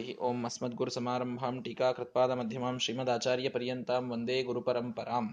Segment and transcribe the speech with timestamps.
[0.00, 5.26] ಓಂ ಅಸ್ಮದ್ಗುರುಸಮಾರಂಭಾಂ ಟೀಕಾಕೃತ್ಪಾದಮಧ್ಯಮಾಂ ಶ್ರೀಮದಾಚಾರ್ಯಪರ್ಯಂತಾಂ ವಂದೇ ಗುರುಪರಂಪರಾಂ.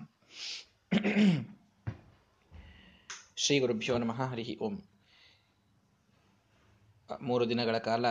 [3.36, 4.76] ಶ್ರೀ ಗುರುಭ್ಯೋ ನಮಃ, ಹರಿ ಓಂ.
[7.21, 8.05] ಮೂರು ದಿನಗಳ ಕಾಲ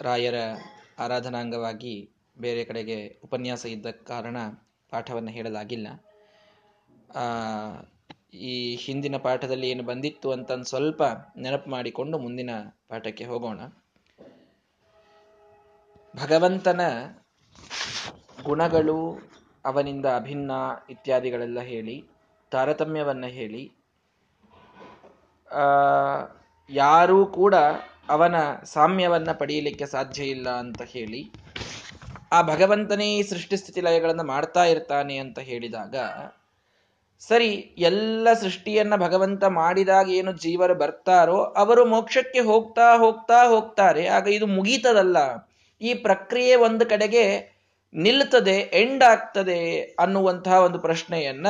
[0.00, 0.34] ರಾಯರ
[0.98, 4.36] ಆರಾಧನಾಂಗವಾಗಿ ಬೇರೆ ಕಡೆಗೆ ಉಪನ್ಯಾಸ ಇದ್ದ ಕಾರಣ
[4.90, 5.88] ಪಾಠವನ್ನು ಹೇಳಲಾಗಿಲ್ಲ.
[8.34, 11.02] ಈ ಹಿಂದಿನ ಪಾಠದಲ್ಲಿ ಏನು ಬಂದಿತ್ತು ಅಂತ ಸ್ವಲ್ಪ
[11.36, 12.50] ನೆನಪು ಮಾಡಿಕೊಂಡು ಮುಂದಿನ
[12.88, 13.60] ಪಾಠಕ್ಕೆ ಹೋಗೋಣ.
[16.20, 16.80] ಭಗವಂತನ
[18.44, 18.98] ಗುಣಗಳು
[19.64, 20.50] ಅವನಿಂದ ಅಭಿನ್ನ
[20.90, 21.96] ಇತ್ಯಾದಿಗಳೆಲ್ಲ ಹೇಳಿ,
[22.52, 23.62] ತಾರತಮ್ಯವನ್ನ ಹೇಳಿ
[26.70, 27.54] ಯಾರೂ ಕೂಡ
[28.08, 28.36] ಅವನ
[28.74, 31.22] ಸಾಮ್ಯವನ್ನ ಪಡೆಯಲಿಕ್ಕೆ ಸಾಧ್ಯ ಇಲ್ಲ ಅಂತ ಹೇಳಿ,
[32.32, 35.96] ಆ ಭಗವಂತನೇ ಈ ಸೃಷ್ಟಿ ಸ್ಥಿತಿ ಲಯಗಳನ್ನು ಮಾಡ್ತಾ ಇರ್ತಾನೆ ಅಂತ ಹೇಳಿದಾಗ,
[37.22, 37.50] ಸರಿ,
[37.90, 45.18] ಎಲ್ಲ ಸೃಷ್ಟಿಯನ್ನ ಭಗವಂತ ಮಾಡಿದಾಗ ಏನು ಜೀವರು ಬರ್ತಾರೋ, ಅವರು ಮೋಕ್ಷಕ್ಕೆ ಹೋಗ್ತಾ ಹೋಗ್ತಾ ಹೋಗ್ತಾರೆ, ಆಗ ಇದು ಮುಗೀತದಲ್ಲ.
[45.80, 47.56] ಈ ಪ್ರಕ್ರಿಯೆ ಒಂದು ಕಡೆಗೆ
[47.94, 51.46] ನಿಲ್ತದೆ ಎಂಡ್ ಆಗ್ತದೆ ಅನ್ನುವಂತಹ ಒಂದು ಪ್ರಶ್ನೆಯನ್ನ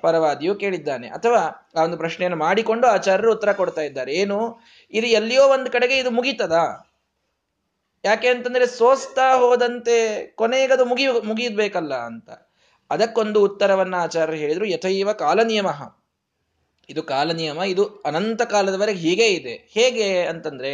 [0.00, 1.08] ಪರವಾದಿಯು ಕೇಳಿದ್ದಾನೆ.
[1.08, 4.14] ಅಥವಾ ಆ ಒಂದು ಪ್ರಶ್ನೆಯನ್ನು ಮಾಡಿಕೊಂಡು ಆಚಾರ್ಯರು ಉತ್ತರ ಕೊಡ್ತಾ ಇದ್ದಾರೆ.
[4.14, 4.60] ಏನು?
[4.90, 6.52] ಇದು ಎಲ್ಲಿಯೋ ಒಂದು ಕಡೆಗೆ ಇದು ಮುಗೀತದ?
[8.04, 12.30] ಯಾಕೆ ಅಂತಂದ್ರೆ ಸೋಸ್ತಾ ಹೋದಂತೆ ಕೊನೆಗದು ಮುಗಿ ಮುಗಿಯಬೇಕಲ್ಲ ಅಂತ.
[12.90, 15.66] ಅದಕ್ಕೊಂದು ಉತ್ತರವನ್ನ ಆಚಾರ್ಯರು ಹೇಳಿದ್ರು, ಯಥೈವ ಕಾಲನಿಯಮ
[16.88, 19.54] ಇದು ಕಾಲನಿಯಮ ಇದು ಅನಂತ ಕಾಲದವರೆಗೆ ಹೀಗೆ ಇದೆ.
[19.70, 20.72] ಹೇಗೆ ಅಂತಂದ್ರೆ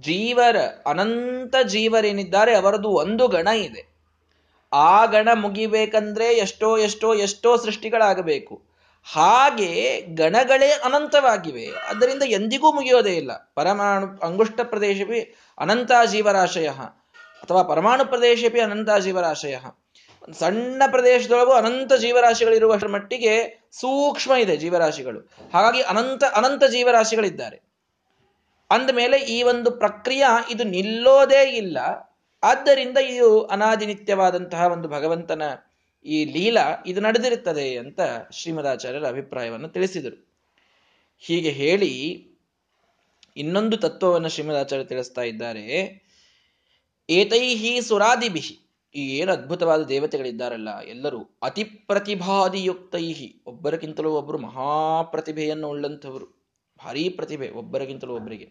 [0.00, 3.96] ಜೀವರ, ಅನಂತ ಜೀವರೇನಿದ್ದಾರೆ, ಅವರದು ಒಂದು ಗಣ ಇದೆ.
[4.72, 8.62] ಆ ಗಣ ಮುಗಿಬೇಕಂದ್ರೆ ಎಷ್ಟೋ ಎಷ್ಟೋ ಎಷ್ಟೋ ಸೃಷ್ಟಿಗಳಾಗಬೇಕು.
[9.12, 11.66] ಹಾಗೆ ಗಣಗಳೇ ಅನಂತವಾಗಿವೆ.
[11.88, 13.52] ಅದರಿಂದ ಎಂದಿಗೂ ಮುಗಿಯೋದೇ ಇಲ್ಲ.
[13.54, 16.68] ಪರಮಾಣು ಅಂಗುಷ್ಟ ಪ್ರದೇಶವೇ ಅನಂತ ಜೀವರಾಶಯ.
[17.42, 19.56] ಅಥವಾ ಪರಮಾಣು ಪ್ರದೇಶವೇ ಅನಂತ ಜೀವರಾಶಯ.
[20.38, 25.20] ಸಣ್ಣ ಪ್ರದೇಶದೊಳಗೂ ಅನಂತ ಜೀವರಾಶಿಗಳಿರುವಷ್ಟರ ಮಟ್ಟಿಗೆ ಸೂಕ್ಷ್ಮ ಇದೆ ಜೀವರಾಶಿಗಳು.
[25.54, 27.65] ಹಾಗಾಗಿ ಅನಂತ ಅನಂತ ಜೀವರಾಶಿಗಳಿದ್ದಾರೆ.
[28.70, 31.78] ಅಂದಮೇಲೆ ಈ ಒಂದು ಪ್ರಕ್ರಿಯೆ ಇದು ನಿಲ್ಲೋದೇ ಇಲ್ಲ.
[32.42, 35.42] ಆದ್ದರಿಂದ ಇದು ಅನಾದಿನಿತ್ಯವಾದಂತಹ ಒಂದು ಭಗವಂತನ
[36.04, 38.00] ಈ ಲೀಲಾ ಇದು ನಡೆದಿರುತ್ತದೆ ಅಂತ
[38.32, 40.36] ಶ್ರೀಮದಾಚಾರ್ಯರ ಅಭಿಪ್ರಾಯವನ್ನು ತಿಳಿಸಿದರು.
[41.18, 41.92] ಹೀಗೆ ಹೇಳಿ
[43.36, 45.64] ಇನ್ನೊಂದು ತತ್ವವನ್ನು ಶ್ರೀಮದಾಚಾರ್ಯ ತಿಳಿಸ್ತಾ ಇದ್ದಾರೆ.
[47.08, 48.58] ಏತೈಹಿ ಸುರಾದಿಭಿಹಿ
[48.94, 56.35] ಈ ಏನು ಅದ್ಭುತವಾದ ದೇವತೆಗಳಿದ್ದಾರಲ್ಲ, ಎಲ್ಲರೂ ಅತಿ ಪ್ರತಿಭಾದಿಯುಕ್ತೈಹಿ ಒಬ್ಬರಿಗಿಂತಲೂ ಒಬ್ಬರು ಮಹಾಪ್ರತಿಭೆಯನ್ನು ಉಳ್ಳಂಥವರು.
[56.84, 58.48] ಭಾರೀ ಪ್ರತಿಭೆ ಒಬ್ಬರಿಗಿಂತಲೂ ಒಬ್ಬರಿಗೆ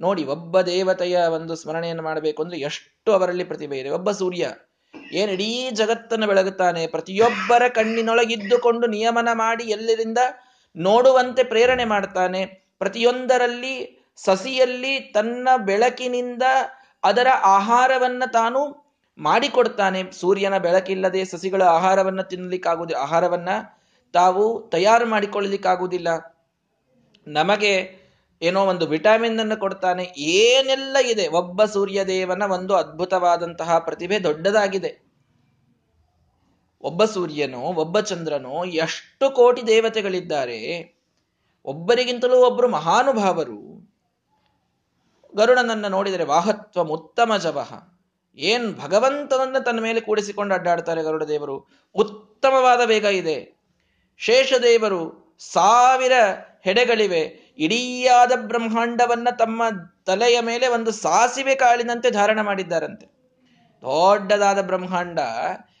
[0.00, 3.90] ನೋಡಿ, ಒಬ್ಬ ದೇವತೆಯ ಒಂದು ಸ್ಮರಣೆಯನ್ನು ಮಾಡಬೇಕು ಅಂದ್ರೆ ಎಷ್ಟು ಅವರಲ್ಲಿ ಪ್ರತಿಭೆ ಇದೆ.
[3.90, 4.44] ಒಬ್ಬ ಸೂರ್ಯ
[5.12, 10.18] ಏನು ಇಡೀ ಜಗತ್ತನ್ನು ಬೆಳಗುತ್ತಾನೆ, ಪ್ರತಿಯೊಬ್ಬರ ಕಣ್ಣಿನೊಳಗಿದ್ದುಕೊಂಡು ನಿಯಮನ ಮಾಡಿ ಎಲ್ಲರಿಂದ
[10.76, 12.46] ನೋಡುವಂತೆ ಪ್ರೇರಣೆ ಮಾಡ್ತಾನೆ,
[12.78, 13.74] ಪ್ರತಿಯೊಂದರಲ್ಲಿ
[14.16, 16.42] ಸಸಿಯಲ್ಲಿ ತನ್ನ ಬೆಳಕಿನಿಂದ
[17.04, 18.60] ಅದರ ಆಹಾರವನ್ನ ತಾನು
[19.18, 20.12] ಮಾಡಿಕೊಡ್ತಾನೆ.
[20.12, 23.48] ಸೂರ್ಯನ ಬೆಳಕಿಲ್ಲದೆ ಸಸಿಗಳ ಆಹಾರವನ್ನ ತಿನ್ನಲಿಕ್ಕಾಗುವುದಿಲ್ಲ ಆಹಾರವನ್ನ
[24.12, 26.08] ತಾವು ತಯಾರು ಮಾಡಿಕೊಳ್ಳಲಿಕ್ಕಾಗುವುದಿಲ್ಲ
[27.26, 28.04] ನಮಗೆ
[28.42, 31.28] ಏನೋ ಒಂದು ವಿಟಾಮಿನ್ ಅನ್ನು ಕೊಡ್ತಾನೆ, ಏನೆಲ್ಲ ಇದೆ.
[31.28, 35.04] ಒಬ್ಬ ಸೂರ್ಯದೇವನ ಒಂದು ಅದ್ಭುತವಾದಂತಹ ಪ್ರತಿಭೆ ದೊಡ್ಡದಾಗಿದೆ.
[36.80, 40.94] ಒಬ್ಬ ಸೂರ್ಯನೋ, ಒಬ್ಬ ಚಂದ್ರನೋ ಎಷ್ಟು ಕೋಟಿ ದೇವತೆಗಳಿದ್ದಾರೆ.
[41.64, 43.74] ಒಬ್ಬರಿಗಿಂತಲೂ ಒಬ್ಬರು ಮಹಾನುಭಾವರು.
[45.36, 47.72] ಗರುಡನನ್ನು ನೋಡಿದರೆ ವಾಹತ್ವ ಉತ್ತಮ ಜವಹ.
[48.36, 53.60] ಏನ್ ಭಗವಂತನನ್ನ ತನ್ನ ಮೇಲೆ ಕೂಡಿಸಿಕೊಂಡು ಅಡ್ಡಾಡ್ತಾರೆ ಗರುಡ ದೇವರು ಉತ್ತಮವಾದ ವೇಗ ಇದೆ.
[54.18, 56.12] ಶೇಷದೇವರು ಸಾವಿರ
[56.60, 57.54] ಹೆಡೆಗಳಿವೆ.
[57.58, 59.62] ಇಡೀಯಾದ ಬ್ರಹ್ಮಾಂಡವನ್ನ ತಮ್ಮ
[60.06, 63.06] ತಲೆಯ ಮೇಲೆ ಒಂದು ಸಾಸಿವೆ ಕಾಳಿನಂತೆ ಧಾರಣ ಮಾಡಿದ್ದಾರಂತೆ.
[63.80, 65.18] ದೊಡ್ಡದಾದ ಬ್ರಹ್ಮಾಂಡ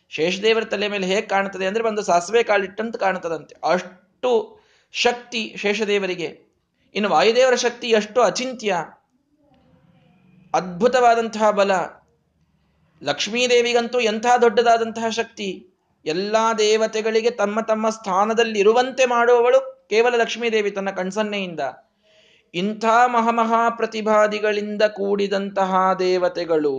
[0.08, 4.60] ಶೇಷದೇವರ ತಲೆ ಮೇಲೆ ಹೇಗೆ ಕಾಣುತ್ತದೆ ಅಂದ್ರೆ ಒಂದು ಸಾಸಿವೆ ಕಾಳಿಟ್ಟಂತ ಕಾಣ್ತದಂತೆ ಅಷ್ಟು
[4.92, 6.40] ಶಕ್ತಿ ಶೇಷದೇವರಿಗೆ.
[6.94, 8.76] ಇನ್ನು ವಾಯುದೇವರ ಶಕ್ತಿ ಎಷ್ಟು ಅಚಿಂತ್ಯ.
[10.54, 11.72] ಅದ್ಭುತವಾದಂತಹ ಬಲ.
[13.02, 15.70] ಲಕ್ಷ್ಮೀದೇವಿಗಂತೂ ಎಂಥ ದೊಡ್ಡದಾದಂತಹ ಶಕ್ತಿ.
[16.06, 21.60] ಎಲ್ಲಾ ದೇವತೆಗಳಿಗೆ ತಮ್ಮ ತಮ್ಮ ಸ್ಥಾನದಲ್ಲಿ ಇರುವಂತೆ ಮಾಡುವವಳು ಕೇವಲ ಲಕ್ಷ್ಮೀದೇವಿ ತನ್ನ ಕಣ್ಸನ್ನೆಯಿಂದ.
[22.54, 26.74] ಇಂಥ ಮಹಾಮಹಾ ಪ್ರತಿಭಾದಿಗಳಿಂದ ಕೂಡಿದಂತಹ ದೇವತೆಗಳು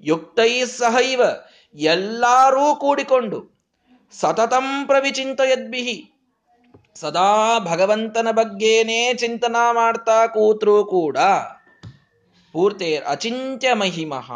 [0.00, 1.22] ಯುಕ್ತೈ ಸಹೈವ
[1.74, 3.38] ಎಲ್ಲರೂ ಕೂಡಿಕೊಂಡು
[4.12, 5.96] ಸತತಂ ಪ್ರವಿಚಿಂತಯದ್ಬಿಹಿ
[6.94, 11.18] ಸದಾ ಭಗವಂತನ ಬಗ್ಗೆನೇ ಚಿಂತನಾ ಮಾಡ್ತಾ ಕೂತರೂ ಕೂಡ
[12.54, 14.28] ಪೂರ್ತೇ ಅಚಿಂತ್ಯ ಮಹಿಮಃ.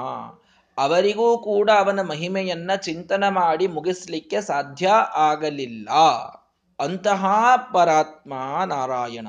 [0.81, 5.89] ಅವರಿಗೂ ಕೂಡ ಅವನ ಮಹಿಮೆಯನ್ನ ಚಿಂತನ ಮಾಡಿ ಮುಗಿಸ್ಲಿಕ್ಕೆ ಸಾಧ್ಯ ಆಗಲಿಲ್ಲ.
[6.81, 7.27] ಅಂತಹ
[7.73, 8.33] ಪರಾತ್ಮ
[8.67, 9.27] ನಾರಾಯಣ.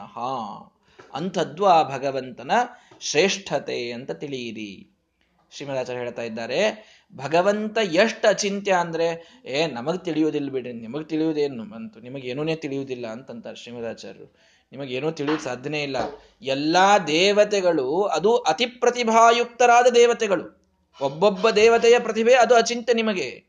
[1.14, 2.52] ಅಂಥದ್ದು ಆ ಭಗವಂತನ
[3.00, 4.88] ಶ್ರೇಷ್ಠತೆ ಅಂತ ತಿಳಿಯಿರಿ.
[5.52, 6.62] ಶ್ರೀಮದಾಚಾರ್ಯ ಹೇಳ್ತಾ ಇದ್ದಾರೆ,
[7.16, 13.56] ಭಗವಂತ ಎಷ್ಟು ಅಚಿಂತ್ಯ ಅಂದ್ರೆ, ಏ, ನಮಗ್ ತಿಳಿಯುವುದಿಲ್ಲ ಬಿಡ್ರಿ, ನಿಮಗ್ ತಿಳಿಯುವುದೇನು ಅಂತು ನಿಮಗೆ ಏನೂನೇ ತಿಳಿಯುವುದಿಲ್ಲ ಅಂತಂತಾರೆ
[13.56, 14.36] ಶ್ರೀಮದಾಚಾರ್ಯರು.
[14.72, 15.98] ನಿಮಗೇನೂ ತಿಳಿಯೋದು ಸಾಧ್ಯನೇ ಇಲ್ಲ.
[16.42, 20.61] ಎಲ್ಲಾ ದೇವತೆಗಳು, ಅದು ಅತಿ ಪ್ರತಿಭಾಯುಕ್ತರಾದ ದೇವತೆಗಳು.
[21.02, 23.44] ಒಬ್ಬೊಬ್ಬ ದೇವತೆಯ ಪ್ರತಿಭೆ ಅದು ಅಚಿಂತೆ ನಿಮಗೆ.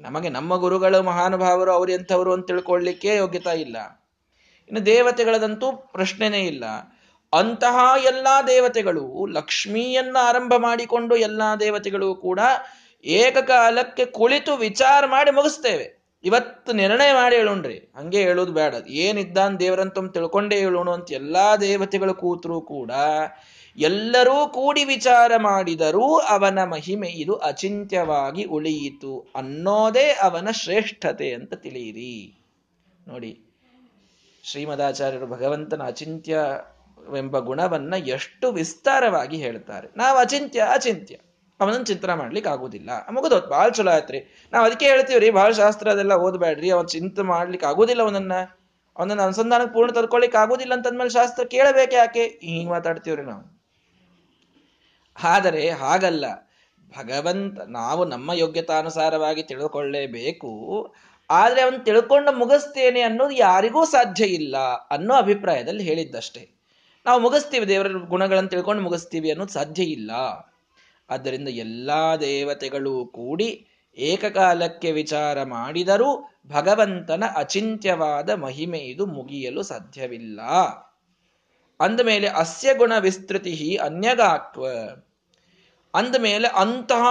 [0.00, 4.06] ನಮಗೆ ನಮ್ಮ ಗುರುಗಳು, ಮಹಾನುಭಾವರು, ಅವ್ರು ಎಂಥವ್ರು ಅಂತ ತಿಳ್ಕೊಳ್ಳಿಕ್ಕೆ ಯೋಗ್ಯತಾ ಇಲ್ಲ.
[4.68, 6.64] ಇನ್ನು ದೇವತೆಗಳದಂತೂ ಪ್ರಶ್ನೆನೇ ಇಲ್ಲ.
[7.38, 12.40] ಅಂತಹ ಎಲ್ಲಾ ದೇವತೆಗಳು, ಲಕ್ಷ್ಮಿಯನ್ನ ಆರಂಭ ಮಾಡಿಕೊಂಡು ಎಲ್ಲಾ ದೇವತೆಗಳು ಕೂಡ
[13.04, 16.00] ಏಕಕಾಲಕ್ಕೆ ಕುಳಿತು ವಿಚಾರ ಮಾಡಿ ಮುಗಿಸ್ತೇವೆ.
[16.24, 17.92] ಇವತ್ತು ನಿರ್ಣಯ ಮಾಡಿ ಹೇಳೋಣ್ರಿ.
[17.96, 18.74] ಹಂಗೆ ಹೇಳೋದು ಬೇಡ.
[18.88, 22.90] ಏನಿದ್ದಾನ್ ದೇವರಂತ ತಿಳ್ಕೊಂಡೇ ಹೇಳೋಣ ಅಂತ ಎಲ್ಲಾ ದೇವತೆಗಳು ಕೂತರು ಕೂಡ
[23.76, 32.38] ಎಲ್ಲರೂ ಕೂಡಿ ವಿಚಾರ ಮಾಡಿದರೂ ಅವನ ಮಹಿಮೆ ಇದು ಅಚಿಂತ್ಯವಾಗಿ ಉಳಿಯಿತು ಅನ್ನೋದೇ ಅವನ ಶ್ರೇಷ್ಠತೆ ಅಂತ ತಿಳಿಯಿರಿ.
[33.08, 33.40] ನೋಡಿ,
[34.44, 36.38] ಶ್ರೀಮದಾಚಾರ್ಯರು ಭಗವಂತನ ಅಚಿಂತ್ಯ
[37.18, 39.90] ಎಂಬ ಗುಣವನ್ನ ಎಷ್ಟು ವಿಸ್ತಾರವಾಗಿ ಹೇಳ್ತಾರೆ.
[39.96, 41.14] ನಾವು ಅಚಿಂತ್ಯ ಅಚಿಂತ್ಯ.
[41.60, 44.48] ಅವನನ್ನು ಚಿಂತನೆ ಮಾಡ್ಲಿಕ್ಕೆ ಆಗುದಿಲ್ಲ ಮುಗಿದೋತ್ ಭಾಳ ಚಲೋ ಆಯ್ತ್ರಿ.
[44.52, 48.32] ನಾವು ಅದಕ್ಕೆ ಹೇಳ್ತೀವ್ರಿ ಬಹಳ ಶಾಸ್ತ್ರ ಅದೆಲ್ಲ ಓದ್ಬೇಡ್ರಿ, ಅವನ್ ಚಿಂತೆ ಮಾಡ್ಲಿಕ್ಕೆ ಆಗುದಿಲ್ಲ ಅವನನ್ನ.
[48.96, 52.22] ಅವನನ್ನ ಅನುಸಂಧಾನಕ್ಕೆ ಪೂರ್ಣ ತರ್ಕೊಳಿಕ್ ಆಗುದಿಲ್ಲ ಅಂತಂದ್ಮೇಲೆ ಶಾಸ್ತ್ರ ಕೇಳಬೇಕೆ ಯಾಕೆ?
[52.22, 53.59] ಹಿಂಗ್ ಮಾತಾಡ್ತೀವ್ರಿ ನಾವು.
[55.22, 56.24] ಆದರೆ ಹಾಗಲ್ಲ.
[56.98, 60.94] ಭಗವಂತ, ನಾವು ನಮ್ಮ ಯೋಗ್ಯತಾನುಸಾರವಾಗಿ ತಿಳ್ಕೊಳ್ಳೇಬೇಕು
[61.30, 64.56] ಆದರೆ ಅವನು ತಿಳ್ಕೊಂಡು ಮುಗಿಸ್ತೇನೆ ಅನ್ನೋದು ಯಾರಿಗೂ ಸಾಧ್ಯ ಇಲ್ಲ
[64.90, 66.50] ಅನ್ನೋ ಅಭಿಪ್ರಾಯದಲ್ಲಿ ಹೇಳಿದ್ದಷ್ಟೇ.
[67.06, 70.10] ನಾವು ಮುಗಿಸ್ತೀವಿ, ದೇವರ ಗುಣಗಳನ್ನು ತಿಳ್ಕೊಂಡು ಮುಗಿಸ್ತೀವಿ ಅನ್ನೋದು ಸಾಧ್ಯ ಇಲ್ಲ.
[71.10, 71.90] ಆದ್ದರಿಂದ ಎಲ್ಲ
[72.20, 73.66] ದೇವತೆಗಳು ಕೂಡಿ
[73.96, 80.40] ಏಕಕಾಲಕ್ಕೆ ವಿಚಾರ ಮಾಡಿದರೂ ಭಗವಂತನ ಅಚಿಂತ್ಯವಾದ ಮಹಿಮೆ ಇದು ಮುಗಿಯಲು ಸಾಧ್ಯವಿಲ್ಲ.
[81.80, 84.66] ಅಂದಮೇಲೆ ಅಸ್ಯ ಗುಣ ವಿಸ್ತೃತಿ ಅನ್ಯಗಾತ್ವ
[85.94, 87.04] ಅಂದಮೇಲೆ ಅಂತಹ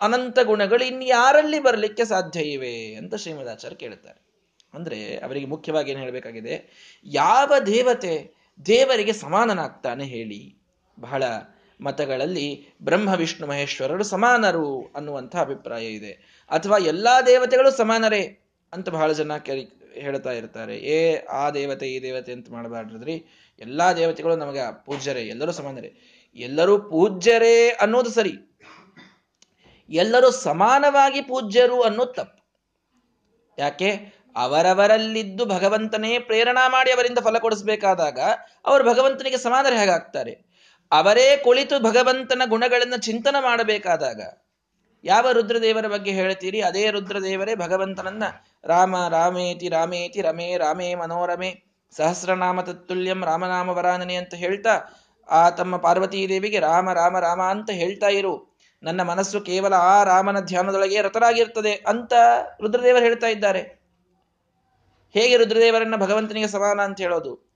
[0.00, 4.28] ಅನಂತ ಗುಣಗಳು ಇನ್ಯಾರಲ್ಲಿ ಬರಲಿಕ್ಕೆ ಸಾಧ್ಯ ಇವೆ ಅಂತ ಶ್ರೀಮದಾಚಾರ್ಯ ಕೇಳ್ತಾರೆ
[4.74, 6.72] ಅಂದ್ರೆ ಅವರಿಗೆ ಮುಖ್ಯವಾಗಿ ಏನು ಹೇಳಬೇಕಾಗಿದೆ?
[7.04, 8.34] ಯಾವ ದೇವತೆ
[8.66, 10.58] ದೇವರಿಗೆ ಸಮಾನನಾಗ್ತಾನೆ ಹೇಳಿ.
[11.00, 11.22] ಬಹಳ
[11.80, 16.12] ಮತಗಳಲ್ಲಿ ಬ್ರಹ್ಮ, ವಿಷ್ಣು, ಮಹೇಶ್ವರರು ಸಮಾನರು ಅನ್ನುವಂಥ ಅಭಿಪ್ರಾಯ ಇದೆ.
[16.50, 18.40] ಅಥವಾ ಎಲ್ಲಾ ದೇವತೆಗಳು ಸಮಾನರೇ
[18.72, 20.76] ಅಂತ ಬಹಳ ಜನ ಕೇಳಿ, ಹೇಳ್ತಾ ಇರ್ತಾರೆ.
[20.76, 23.24] ಏ, ಆ ದೇವತೆ, ಈ ದೇವತೆ ಅಂತ ಮಾಡಬಾರ್ದ್ರಿ.
[23.58, 25.94] ಎಲ್ಲಾ ದೇವತೆಗಳು ನಮಗೆ ಪೂಜ್ಯರೇ, ಎಲ್ಲರೂ ಸಮಾನರೇ.
[26.34, 28.32] ಎಲ್ಲರೂ ಪೂಜ್ಯರೇ ಅನ್ನೋದು ಸರಿ.
[29.90, 32.38] ಎಲ್ಲರೂ ಸಮಾನವಾಗಿ ಪೂಜ್ಯರು ಅನ್ನೋದು ತಪ್ಪು.
[33.58, 34.18] ಯಾಕೆ?
[34.36, 38.18] ಅವರವರಲ್ಲಿದ್ದು ಭಗವಂತನೇ ಪ್ರೇರಣಾ ಮಾಡಿ ಅವರಿಂದ ಫಲ ಕೊಡಿಸಬೇಕಾದಾಗ
[38.64, 40.48] ಅವರು ಭಗವಂತನಿಗೆ ಸಮಾನರು ಹೇಗಾಗ್ತಾರೆ?
[40.92, 44.20] ಅವರೇ ಕುಳಿತು ಭಗವಂತನ ಗುಣಗಳನ್ನು ಚಿಂತನ ಮಾಡಬೇಕಾದಾಗ
[45.04, 46.60] ಯಾವ ರುದ್ರದೇವರ ಬಗ್ಗೆ ಹೇಳ್ತೀರಿ?
[46.60, 48.22] ಅದೇ ರುದ್ರದೇವರೇ ಭಗವಂತನನ್ನ
[48.64, 56.28] ರಾಮ, ರಾಮೇತಿ ರಾಮೇತಿ, ರಮೇ, ರಾಮೇ, ಮನೋರಮೆ, ಸಹಸ್ರನಾಮ ತತ್ತುಲ್ಯಂ, ರಾಮನಾಮ ವರಾನನೆ ಅಂತ ಹೇಳ್ತಾ ಆ ತಮ್ಮ ಪಾರ್ವತೀ
[56.28, 58.56] ದೇವಿಗೆ ರಾಮ ರಾಮ ರಾಮ ಅಂತ ಹೇಳ್ತಾ ಇರು.
[58.82, 62.12] ನನ್ನ ಮನಸ್ಸು ಕೇವಲ ಆ ರಾಮನ ಧ್ಯಾನದೊಳಗೆ ರಥರಾಗಿರ್ತದೆ ಅಂತ
[62.60, 63.60] ರುದ್ರದೇವರು ಹೇಳ್ತಾ ಇದ್ದಾರೆ.
[65.14, 67.48] ಹೇಗೆ ರುದ್ರದೇವರನ್ನ ಭಗವಂತನಿಗೆ ಸಮಾನ ಅಂತ ಹೇಳೋದು?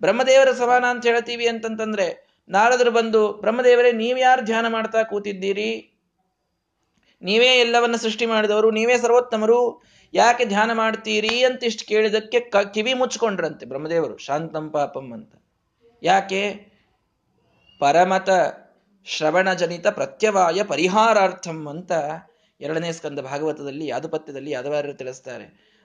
[0.00, 6.00] ಬ್ರಹ್ಮದೇವರ ಸಮಾನ ಅಂತ ಹೇಳ್ತೀವಿ ಅಂತಂತಂದ್ರೆ, ನಾರದರು ಬಂದು, ಬ್ರಹ್ಮದೇವರೇ ನೀವ್ಯಾರು ಧ್ಯಾನ ಮಾಡ್ತಾ ಕೂತಿದ್ದೀರಿ?
[7.22, 9.82] ನೀವೇ ಎಲ್ಲವನ್ನ ಸೃಷ್ಟಿ ಮಾಡಿದವರು, ನೀವೇ ಸರ್ವೋತ್ತಮರು,
[10.14, 14.16] ಯಾಕೆ ಧ್ಯಾನ ಮಾಡ್ತೀರಿ ಅಂತ ಇಷ್ಟು ಕೇಳಿದಕ್ಕೆ ಕಿವಿ ಮುಚ್ಕೊಂಡ್ರಂತೆ ಬ್ರಹ್ಮದೇವರು.
[14.16, 15.32] ಶಾಂತಂ ಪಾಪಂ ಅಂತ.
[16.02, 16.71] ಯಾಕೆ?
[17.82, 18.28] ಪರಮತ
[19.04, 21.92] ಶ್ರವಣಜನಿತ ಪ್ರತ್ಯವಾಯ ಪರಿಹಾರಾರ್ಥಂ ಅಂತ
[22.60, 25.44] ಎರಡನೇ ಸ್ಕಂದ ಭಾಗವತದಲ್ಲಿ ಯಾದುಪತ್ಯದಲ್ಲಿ ಯಾದವಾರರು ತಿಳಿಸ್ತಾರೆ.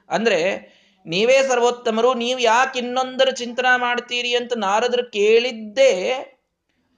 [0.09, 0.57] ಅಂದ್ರೆ,
[1.05, 6.13] ನೀವೇ ಸರ್ವೋತ್ತಮರು, ನೀವು ಯಾಕೆ ಇನ್ನೊಂದರ ಚಿಂತನ ಮಾಡ್ತೀರಿ ಅಂತ ನಾರದರು ಕೇಳಿದ್ದೇ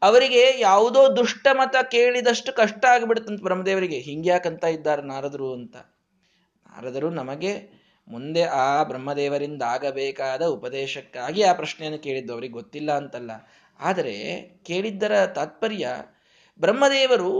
[0.01, 3.97] ಅವರಿಗೆ ಯಾವುದೋ ದುಷ್ಟಮತ ಕೇಳಿದಷ್ಟು ಕಷ್ಟ ಆಗಿಬಿಡುತ್ತಂತ ಬ್ರಹ್ಮದೇವರಿಗೆ.
[3.97, 5.75] ಹಿಂಗ್ಯಾಕಂತ ಇದ್ದಾರೆ ನಾರದರು ಅಂತ.
[6.69, 12.33] ನಾರದರು ನಮಗೆ ಮುಂದೆ ಆ ಬ್ರಹ್ಮದೇವರಿಂದ ಆಗಬೇಕಾದ ಉಪದೇಶಕ್ಕಾಗಿ ಆ ಪ್ರಶ್ನೆಯನ್ನು ಕೇಳಿದ್ದು.
[12.33, 13.31] ಅವರಿಗೆ ಗೊತ್ತಿಲ್ಲ ಅಂತಲ್ಲ.
[13.79, 14.15] ಆದರೆ
[14.65, 15.87] ಕೇಳಿದ್ದರ ತಾತ್ಪರ್ಯ,
[16.59, 17.33] ಬ್ರಹ್ಮದೇವರು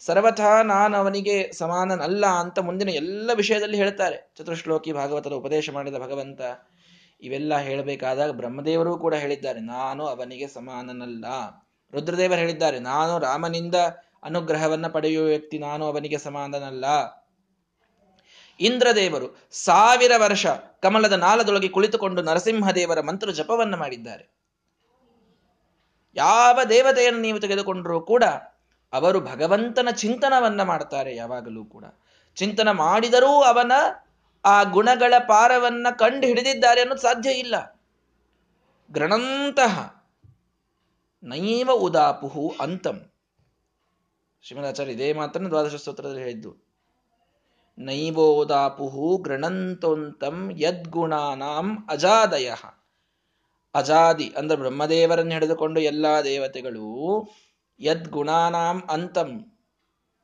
[0.00, 4.34] ಸರ್ವಥಾ ನಾನು ಅವನಿಗೆ ಸಮಾನನಲ್ಲ ಅಂತ ಮುಂದಿನ ಎಲ್ಲ ವಿಷಯದಲ್ಲಿ ಹೇಳ್ತಾರೆ.
[4.38, 6.40] ಚತುರ್ಶ್ಲೋಕಿ ಭಾಗವತದ ಉಪದೇಶ ಮಾಡಿದ ಭಗವಂತ
[7.22, 11.24] ಇವೆಲ್ಲ ಹೇಳಬೇಕಾದಾಗ ಬ್ರಹ್ಮದೇವರು ಕೂಡ ಹೇಳಿದ್ದಾರೆ, ನಾನು ಅವನಿಗೆ ಸಮಾನನಲ್ಲ.
[11.92, 13.74] ರುದ್ರದೇವರು ಹೇಳಿದ್ದಾರೆ, ನಾನು ರಾಮನಿಂದ
[14.22, 16.84] ಅನುಗ್ರಹವನ್ನ ಪಡೆಯುವ ವ್ಯಕ್ತಿ, ನಾನು ಅವನಿಗೆ ಸಮಾನನಲ್ಲ.
[18.60, 20.46] ಇಂದ್ರದೇವರು ಸಾವಿರ ವರ್ಷ
[20.82, 24.43] ಕಮಲದ ನಾಲದೊಳಗೆ ಕುಳಿತುಕೊಂಡು ನರಸಿಂಹದೇವರ ಮಂತ್ರ ಜಪವನ್ನ ಮಾಡಿದ್ದಾರೆ.
[26.16, 28.24] ಯಾವ ದೇವತೆಯನ್ನು ನೀವು ತೆಗೆದುಕೊಂಡರೂ ಕೂಡ
[28.92, 31.84] ಅವರು ಭಗವಂತನ ಚಿಂತನವನ್ನ ಮಾಡ್ತಾರೆ ಯಾವಾಗಲೂ ಕೂಡ.
[32.34, 33.72] ಚಿಂತನ ಮಾಡಿದರೂ ಅವನ
[34.44, 37.80] ಆ ಗುಣಗಳ ಪಾರವನ್ನ ಕಂಡು ಹಿಡಿದಿದ್ದಾರೆ ಅನ್ನೋದು ಸಾಧ್ಯ ಇಲ್ಲ.
[38.92, 40.04] ಗ್ರಣಂತಹ
[41.22, 43.10] ನೈವ ಉದಾಪುಹು ಅಂತಂ.
[44.42, 46.64] ಶ್ರೀಮದಾಚಾರ್ಯ ಇದೇ ಮಾತ್ರ ದ್ವಾದಶ ಸ್ತೋತ್ರದಲ್ಲಿ ಹೇಳಿದ್ದು.
[47.78, 52.52] ನೈವೋದಾಪುಹು ಗ್ರಣಂತೋಂತಂ ಯದ್ಗುಣಾನಾಂ ಅಜಾದಯ.
[53.74, 57.28] ಅಜಾದಿ ಅಂದ್ರೆ ಬ್ರಹ್ಮದೇವರನ್ನು ಹಿಡಿದುಕೊಂಡು ಎಲ್ಲಾ ದೇವತೆಗಳು
[57.80, 59.46] ಯದ್ಗುಣಾನಾಂ ಅಂತಂ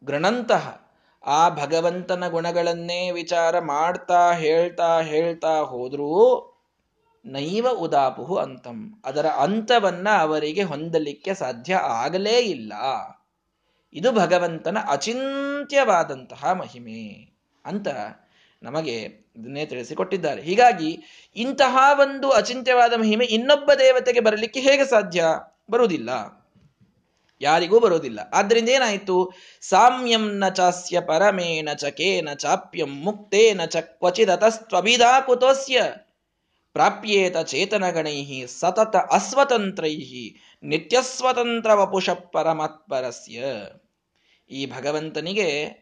[0.05, 0.91] ಗೃಣಂತಹ
[1.27, 6.47] ಆ ಭಗವಂತನ ಗುಣಗಳನ್ನೇ ವಿಚಾರ ಮಾಡ್ತಾ ಹೇಳ್ತಾ ಹೇಳ್ತಾ ಹೋದ್ರೂ
[7.25, 9.03] ನೈವ ಉದಾಪುಹು ಅಂತಂ.
[9.05, 12.73] ಅದರ ಅಂತವನ್ನ ಅವರಿಗೆ ಹೊಂದಲಿಕ್ಕೆ ಸಾಧ್ಯ ಆಗಲೇ ಇಲ್ಲ.
[13.93, 17.33] ಇದು ಭಗವಂತನ ಅಚಿಂತ್ಯವಾದಂತಹ ಮಹಿಮೆ
[17.65, 17.89] ಅಂತ
[18.63, 19.09] ನಮಗೆ
[19.41, 20.43] ಇದನ್ನೇ ತಿಳಿಸಿಕೊಟ್ಟಿದ್ದಾರೆ.
[20.43, 21.03] ಹೀಗಾಗಿ
[21.37, 25.25] ಇಂತಹ ಒಂದು ಅಚಿಂತ್ಯವಾದ ಮಹಿಮೆ ಇನ್ನೊಬ್ಬ ದೇವತೆಗೆ ಬರಲಿಕ್ಕೆ ಹೇಗೆ ಸಾಧ್ಯ?
[25.71, 26.41] ಬರುವುದಿಲ್ಲ.
[27.41, 28.21] ಯಾರಿಗೂ ಬರುವುದಿಲ್ಲ.
[28.33, 29.31] ಆದ್ದರಿಂದ ಏನಾಯಿತು?
[29.61, 35.83] ಸಾಮ್ಯಂ ನ ಚಾಸ್ಯ ಪರಮೇನ ಚಕೇನ ಕೇನ ಚಾಪ್ಯಂ ಮುಕ್ತೇನ ಚ ಕ್ವಚಿದತಸ್ತ್ವಭಿಧಾ ಕುತೋಸ್ಯ
[36.73, 39.97] ಪ್ರಾಪ್ಯೇತ ಚೇತನಗಣೈ ಸತತ ಅಸ್ವತಂತ್ರೈ
[40.63, 43.45] ನಿತ್ಯಸ್ವತಂತ್ರ ವಪುಷ ಪರಮಾತ್ಪರಸ್ಯ.
[44.51, 45.80] ಈ ಭಗವಂತನಿಗೆ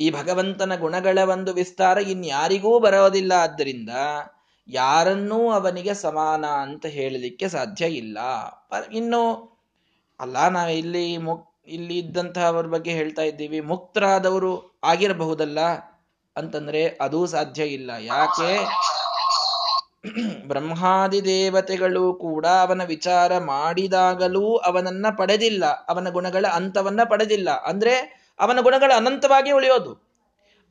[0.00, 3.32] ಈ ಭಗವಂತನ ಗುಣಗಳ ಒಂದು ವಿಸ್ತಾರ ಇನ್ಯಾರಿಗೂ ಬರೋದಿಲ್ಲ.
[3.32, 3.90] ಆದ್ದರಿಂದ
[4.68, 8.18] ಯಾರನ್ನೂ ಅವನಿಗೆ ಸಮಾನ ಅಂತ ಹೇಳಲಿಕ್ಕೆ ಸಾಧ್ಯ ಇಲ್ಲ.
[8.92, 9.54] ಇನ್ನು,
[10.20, 13.60] ಅಲ್ಲ, ನಾವು ಇಲ್ಲಿ ಮುಕ್, ಇಲ್ಲಿ ಇದ್ದಂತಹವ್ರ ಬಗ್ಗೆ ಹೇಳ್ತಾ ಇದ್ದೀವಿ.
[13.60, 15.60] ಮುಕ್ತರಾದವರು ಆಗಿರಬಹುದಲ್ಲ
[16.36, 17.90] ಅಂತಂದ್ರೆ ಅದೂ ಸಾಧ್ಯ ಇಲ್ಲ.
[18.00, 18.66] ಯಾಕೆ?
[20.48, 25.66] ಬ್ರಹ್ಮಾದಿ ದೇವತೆಗಳು ಕೂಡ ಅವನ ವಿಚಾರ ಮಾಡಿದಾಗಲೂ ಅವನನ್ನ ಪಡೆದಿಲ್ಲ.
[25.66, 27.50] ಅವನ ಗುಣಗಳ ಅಂತವನ್ನ ಪಡೆದಿಲ್ಲ.
[27.50, 30.04] ಅಂದ್ರೆ ಅವನ ಗುಣಗಳು ಅನಂತವಾಗಿ ಉಳಿಯೋದು.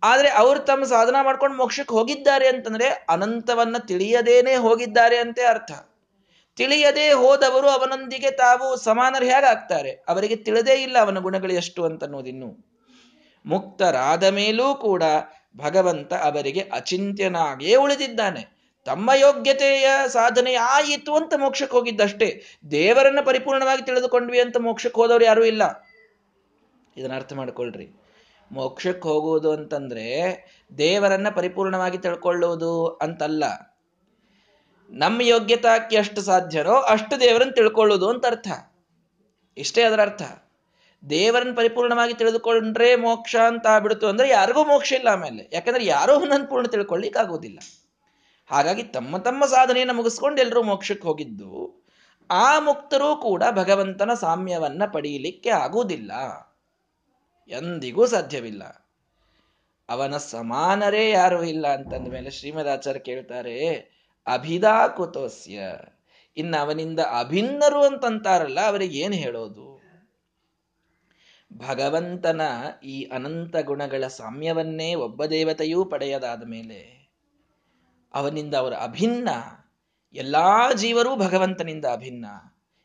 [0.03, 5.71] ಆದರೆ ಅವರು ತಮ್ಮ ಸಾಧನ ಮಾಡ್ಕೊಂಡು ಮೋಕ್ಷಕ್ಕೆ ಹೋಗಿದ್ದಾರೆ ಅಂತಂದ್ರೆ ಅನಂತವನ್ನ ತಿಳಿಯದೇನೆ ಹೋಗಿದ್ದಾರೆ ಅಂತ ಅರ್ಥ.
[6.55, 9.91] ತಿಳಿಯದೇ ಹೋದವರು ಅವನೊಂದಿಗೆ ತಾವು ಸಮಾನರು ಹೇಗಾಗ್ತಾರೆ?
[10.07, 12.73] ಅವರಿಗೆ ತಿಳಿದೇ ಇಲ್ಲ ಅವನ ಗುಣಗಳು ಎಷ್ಟು ಅಂತ ಅನ್ನೋದಿನ್ನು
[13.45, 15.03] ಮುಕ್ತರಾದ ಮೇಲೂ ಕೂಡ
[15.57, 18.53] ಭಗವಂತ ಅವರಿಗೆ ಅಚಿಂತ್ಯನಾಗಿಯೇ ಉಳಿದಿದ್ದಾನೆ.
[18.85, 22.43] ತಮ್ಮ ಯೋಗ್ಯತೆಯ ಸಾಧನೆ ಆಯಿತು ಅಂತ ಮೋಕ್ಷಕ್ಕೆ ಹೋಗಿದ್ದಷ್ಟೇ.
[22.71, 25.63] ದೇವರನ್ನ ಪರಿಪೂರ್ಣವಾಗಿ ತಿಳಿದುಕೊಂಡ್ವಿ ಅಂತ ಮೋಕ್ಷಕ್ಕೆ ಹೋದವರು ಯಾರೂ ಇಲ್ಲ.
[26.97, 27.99] ಇದನ್ನ ಅರ್ಥ ಮಾಡ್ಕೊಳ್ರಿ.
[28.51, 30.37] ಮೋಕ್ಷಕ್ಕೆ ಹೋಗುವುದು ಅಂತಂದ್ರೆ
[30.77, 33.43] ದೇವರನ್ನ ಪರಿಪೂರ್ಣವಾಗಿ ತಿಳ್ಕೊಳ್ಳುವುದು ಅಂತಲ್ಲ.
[34.89, 38.47] ನಮ್ಮ ಯೋಗ್ಯತಾಕ್ಕೆ ಎಷ್ಟು ಸಾಧ್ಯನೋ ಅಷ್ಟು ದೇವರನ್ನ ತಿಳ್ಕೊಳ್ಳೋದು ಅಂತ ಅರ್ಥ.
[39.57, 40.21] ಇಷ್ಟೇ ಅದರ ಅರ್ಥ.
[41.09, 45.49] ದೇವರನ್ನ ಪರಿಪೂರ್ಣವಾಗಿ ತಿಳಿದುಕೊಂಡ್ರೆ ಮೋಕ್ಷ ಅಂತ ಆಗ್ಬಿಡ್ತು ಅಂದ್ರೆ ಯಾರಿಗೂ ಮೋಕ್ಷ ಇಲ್ಲ ಆಮೇಲೆ.
[45.53, 47.17] ಯಾಕಂದ್ರೆ ಯಾರೋ ನನ್ನ ಪೂರ್ಣ ತಿಳ್ಕೊಳ್ಳಿಕ್
[48.47, 51.83] ಹಾಗಾಗಿ ತಮ್ಮ ತಮ್ಮ ಸಾಧನೆಯನ್ನು ಮುಗಿಸ್ಕೊಂಡು ಎಲ್ಲರೂ ಮೋಕ್ಷಕ್ಕೆ ಹೋಗಿದ್ದು
[52.31, 56.11] ಆ ಮುಕ್ತರೂ ಕೂಡ ಭಗವಂತನ ಸಾಮ್ಯವನ್ನ ಪಡೆಯಲಿಕ್ಕೆ ಆಗುವುದಿಲ್ಲ.
[57.49, 58.63] ಎಂದಿಗೂ ಸಾಧ್ಯವಿಲ್ಲ.
[59.89, 63.69] ಅವನ ಸಮಾನರೇ ಯಾರೂ ಇಲ್ಲ ಅಂತಂದ ಮೇಲೆ ಶ್ರೀಮದಾಚಾರ್ಯ ಕೇಳ್ತಾರೆ
[64.27, 65.61] ಅಭಿದಾ ಕುತೋಸ್ಯ
[66.37, 69.81] ಇನ್ನು ಅವನಿಂದ ಅಭಿನ್ನರು ಅಂತಂತಾರಲ್ಲ, ಅವರಿಗೆ ಏನು ಹೇಳೋದು?
[71.57, 72.41] ಭಗವಂತನ
[72.83, 77.09] ಈ ಅನಂತ ಗುಣಗಳ ಸಾಮ್ಯವನ್ನೇ ಒಬ್ಬ ದೇವತೆಯೂ ಪಡೆಯದಾದ ಮೇಲೆ
[78.13, 79.29] ಅವನಿಂದ ಅವರ ಅಭಿನ್ನ,
[80.13, 82.25] ಎಲ್ಲಾ ಜೀವರೂ ಭಗವಂತನಿಂದ ಅಭಿನ್ನ.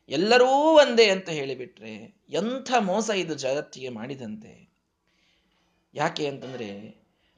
[0.09, 4.69] ಎಲ್ಲರೂ ಒಂದೇ ಅಂತ ಹೇಳಿಬಿಟ್ರೆ ಎಂಥ ಮೋಸ ಇದು ಜಗತ್ತಿಗೆ ಮಾಡಿದಂತೆ.
[5.93, 6.69] ಯಾಕೆ ಅಂತಂದ್ರೆ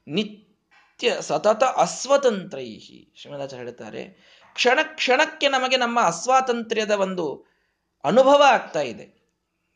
[0.08, 4.02] ನಿತ್ಯ ಸತತ ಅಸ್ವತಂತ್ರೈಹಿ ಶ್ರೀಮದಾಚಾರ್ಯ ಹೇಳ್ತಾರೆ,
[4.54, 7.46] ಕ್ಷಣ ಕ್ಷಣಕ್ಕೆ ನಮಗೆ ನಮ್ಮ ಅಸ್ವಾತಂತ್ರ್ಯದ ಒಂದು
[8.04, 9.22] ಅನುಭವ ಆಗ್ತಾ ಇದೆ.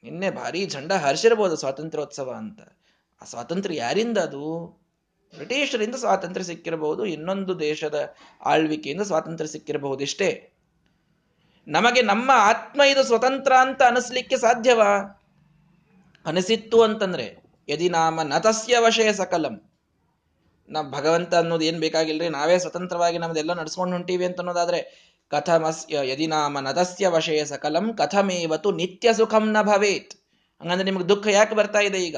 [0.03, 2.61] ನಿನ್ನೆ ಭಾರಿ ಝಂಡ ಹರಿಸಿರ್ಬೋದು ಸ್ವಾತಂತ್ರ್ಯೋತ್ಸವ ಅಂತ.
[3.23, 4.67] ಆ ಸ್ವಾತಂತ್ರ್ಯ ಯಾರಿಂದ ಅದು?
[5.35, 10.56] ಬ್ರಿಟಿಷರಿಂದ ಸ್ವಾತಂತ್ರ್ಯ ಸಿಕ್ಕಿರಬಹುದು ಇನ್ನೊಂದು ದೇಶದ ಆಳ್ವಿಕೆಯಿಂದ ಸ್ವಾತಂತ್ರ್ಯ ಸಿಕ್ಕಿರಬಹುದು ಇಷ್ಟೇ
[11.69, 15.23] ನಮಗೆ ನಮ್ಮ ಆತ್ಮ ಇದು ಸ್ವತಂತ್ರ ಅಂತ ಅನಿಸ್ಲಿಕ್ಕೆ ಸಾಧ್ಯವಾ?
[16.27, 19.71] ಅನಿಸಿತ್ತು ಅಂತಂದ್ರೆ, ಯದಿ ನಾಮ ನತಸ್ಯ ವಶಯ ಸಕಲಂ.
[20.69, 22.29] ನಾವು ಭಗವಂತ ಅನ್ನೋದು ಏನ್ ಬೇಕಾಗಿಲ್ರಿ?
[22.29, 29.15] ನಾವೇ ಸ್ವತಂತ್ರವಾಗಿ ನಮ್ದೆಲ್ಲ ನಡ್ಸ್ಕೊಂಡು ಹೊಂಟೀವಿ ಅಂತ ಅನ್ನೋದಾದ್ರೆ ಕಥಮಸ್ಯ ಯದಿ ನಾಮ ನತಸ್ಯ ವಶಯ ಸಕಲಂ, ಕಥಮೇವತು ನಿತ್ಯ
[29.15, 30.11] ಸುಖಂ ನ ಭವೇತ್.
[30.63, 32.17] ಹಂಗಂದ್ರೆ ನಿಮ್ಗೆ ದುಃಖ ಯಾಕೆ ಬರ್ತಾ ಇದೆ ಈಗ?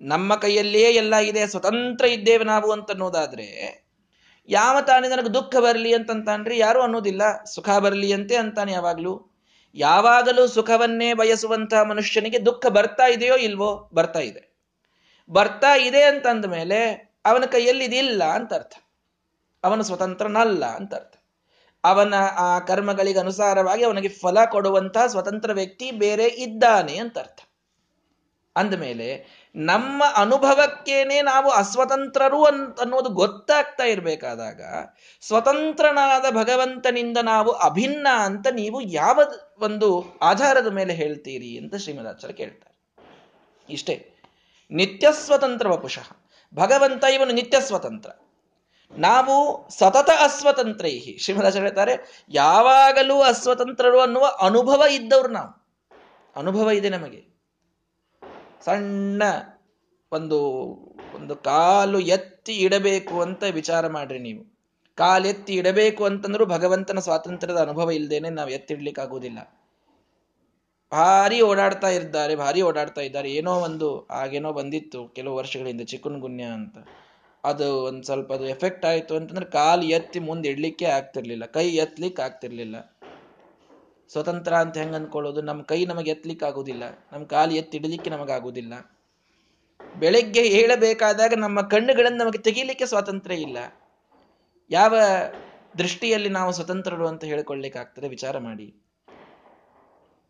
[0.00, 3.79] ನಮ್ಮ ಕೈಯಲ್ಲಿಯೇ ಎಲ್ಲ ಇದೆ, ಸ್ವತಂತ್ರ ಇದ್ದೇವೆ ನಾವು ಅಂತ ಅನ್ನೋದಾದ್ರೆ
[4.50, 6.58] ಯಾವ ತಾನೇ ನನಗೆ ದುಃಖ ಬರಲಿ ಅಂತಂತಾನ್ರಿ?
[6.58, 7.44] ಯಾರು ಅನ್ನೋದಿಲ್ಲ.
[7.44, 9.30] ಸುಖ ಬರಲಿ ಅಂತೆ ಅಂತಾನೆ ಯಾವಾಗಲೂ.
[9.74, 14.42] ಯಾವಾಗಲೂ ಸುಖವನ್ನೇ ಬಯಸುವಂತಹ ಮನುಷ್ಯನಿಗೆ ದುಃಖ ಬರ್ತಾ ಇದೆಯೋ ಇಲ್ವೋ ಬರ್ತಾ ಇದೆ.
[15.30, 16.78] ಬರ್ತಾ ಇದೆ ಅಂತಂದ ಮೇಲೆ
[17.26, 18.74] ಅವನ ಕೈಯಲ್ಲಿ ಇದಿಲ್ಲ ಅಂತ ಅರ್ಥ
[19.64, 21.14] ಅವನು ಸ್ವತಂತ್ರನಲ್ಲ ಅಂತ ಅರ್ಥ
[21.84, 27.40] ಅವನ ಆ ಕರ್ಮಗಳಿಗೆ ಅನುಸಾರವಾಗಿ ಅವನಿಗೆ ಫಲ ಕೊಡುವಂತಹ ಸ್ವತಂತ್ರ ವ್ಯಕ್ತಿ ಬೇರೆ ಇದ್ದಾನೆ ಅಂತ ಅರ್ಥ
[28.60, 34.60] ಅಂದಮೇಲೆ ನಮ್ಮ ಅನುಭವಕ್ಕೇನೆ ನಾವು ಅಸ್ವತಂತ್ರರು ಅಂತ ಅನ್ನೋದು ಗೊತ್ತಾಗ್ತಾ ಇರಬೇಕಾದಾಗ
[35.20, 39.20] ಸ್ವತಂತ್ರನಾದ ಭಗವಂತನಿಂದ ನಾವು ಅಭಿನ್ನ ಅಂತ ನೀವು ಯಾವ
[39.58, 42.70] ಒಂದು ಆಧಾರದ ಮೇಲೆ ಹೇಳ್ತೀರಿ ಅಂತ ಶ್ರೀಮದಾಚಾರ್ಯ ಕೇಳ್ತಾರೆ.
[43.72, 44.14] ಇಷ್ಟೇ.
[44.70, 46.16] ನಿತ್ಯ ಸ್ವತಂತ್ರ ವಪುಷಃ.
[46.54, 48.10] ಭಗವಂತ ಇವನು ನಿತ್ಯ ಸ್ವತಂತ್ರ
[48.98, 51.18] ನಾವು ಸತತ ಅಸ್ವತಂತ್ರೈಹಿ.
[51.18, 55.60] ಶ್ರೀಮದಾಚಾರ್ಯ ಹೇಳ್ತಾರೆ, ಯಾವಾಗಲೂ ಅಸ್ವತಂತ್ರರು ಅನ್ನುವ ಅನುಭವ ಇದ್ದವ್ರು ನಾವು.
[56.36, 57.29] ಅನುಭವ ಇದೆ ನಮಗೆ.
[58.66, 59.22] ಸಣ್ಣ
[60.12, 60.38] ಒಂದು
[61.14, 64.42] ಒಂದು ಕಾಲು ಎತ್ತಿ ಇಡಬೇಕು ಅಂತ ವಿಚಾರ ಮಾಡ್ರಿ ನೀವು.
[64.98, 69.40] ಕಾಲೆತ್ತಿ ಇಡಬೇಕು ಅಂತಂದ್ರೂ ಭಗವಂತನ ಸ್ವಾತಂತ್ರ್ಯದ ಅನುಭವ ಇಲ್ಲದೇನೆ ನಾವು ಎತ್ತಿಡ್ಲಿಕ್ಕೆ ಆಗುವುದಿಲ್ಲ
[70.92, 73.28] ಭಾರಿ ಓಡಾಡ್ತಾ ಇದ್ದಾರೆ, ಭಾರಿ ಓಡಾಡ್ತಾ ಇದ್ದಾರೆ.
[73.30, 73.88] ಏನೋ ಒಂದು
[74.22, 76.76] ಆಗೇನೋ ಬಂದಿತ್ತು ಕೆಲವು ವರ್ಷಗಳಿಂದ ಚಿಕ್ಕನ್ ಗುನ್ಯ ಅಂತ.
[77.44, 82.76] ಅದು ಒಂದು ಸ್ವಲ್ಪ ಅದು ಎಫೆಕ್ಟ್ ಆಯಿತು ಅಂತಂದ್ರೆ ಕಾಲು ಎತ್ತಿ ಮುಂದೆ ಇಡ್ಲಿಕ್ಕೆ ಆಗ್ತಿರ್ಲಿಲ್ಲ, ಕೈ ಎತ್ತಲಿಕ್ಕೆ ಆಗ್ತಿರ್ಲಿಲ್ಲ
[84.12, 85.42] ಸ್ವತಂತ್ರ ಅಂತ ಹೆಂಗ್ ಅನ್ಕೊಳ್ಳೋದು?
[85.42, 86.82] ನಮ್ಮ ಕೈ ನಮಗೆ ಎತ್ತಲಿಕ್ಕೆ ಆಗುದಿಲ್ಲ.
[87.12, 88.96] ನಮ್ಮ ಕಾಲು ಎತ್ತಿ ನಮಗೆ ನಮಗಾಗುದಿಲ್ಲ
[89.98, 93.58] ಬೆಳಗ್ಗೆ ಹೇಳಬೇಕಾದಾಗ ನಮ್ಮ ಕಣ್ಣುಗಳನ್ನು ನಮಗೆ ತೆಗೀಲಿಕ್ಕೆ ಸ್ವಾತಂತ್ರ್ಯ ಇಲ್ಲ.
[94.70, 94.98] ಯಾವ
[95.78, 98.08] ದೃಷ್ಟಿಯಲ್ಲಿ ನಾವು ಸ್ವತಂತ್ರರು ಅಂತ ಹೇಳಿಕೊಳ್ಳಿಕ್ಕಾಗ್ತದೆ?
[98.08, 98.74] ವಿಚಾರ ಮಾಡಿ.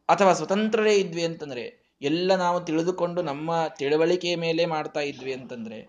[0.08, 5.88] ಅಥವಾ ಸ್ವತಂತ್ರರೇ ಇದ್ವಿ ಅಂತಂದ್ರೆ, ಎಲ್ಲ ನಾವು ತಿಳಿದುಕೊಂಡು ನಮ್ಮ ತಿಳುವಳಿಕೆ ಮೇಲೆ ಮಾಡ್ತಾ ಇದ್ವಿ ಅಂತಂದ್ರೆ,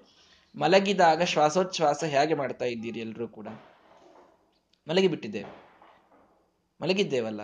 [0.55, 3.48] ಮಲಗಿದಾಗ ಶ್ವಾಸೋಚ್ಛ್ವಾಸ ಹೇಗೆ ಮಾಡ್ತಾ ಇದ್ದೀರಿ ಎಲ್ಲರೂ ಕೂಡ?
[4.88, 5.71] ಮಲಗಿ ಬಿಟ್ಟಿದ್ದೇವೆ
[6.81, 7.41] ಮಲಗಿದ್ದೇವಲ್ಲ?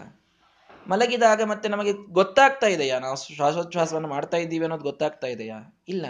[0.89, 2.99] ಮಲಗಿದಾಗ ಮತ್ತೆ ನಮಗೆ ಗೊತ್ತಾಗ್ತಾ ಇದೆಯಾ?
[2.99, 5.83] ನಾವು ಶ್ವಾಸೋಚ್ಛ್ವಾಸವನ್ನು ಮಾಡ್ತಾ ಇದ್ದೀವಿ ಅನ್ನೋದು ಗೊತ್ತಾಗ್ತಾ ಇದೆಯಾ?
[5.87, 6.05] ಇಲ್ಲ.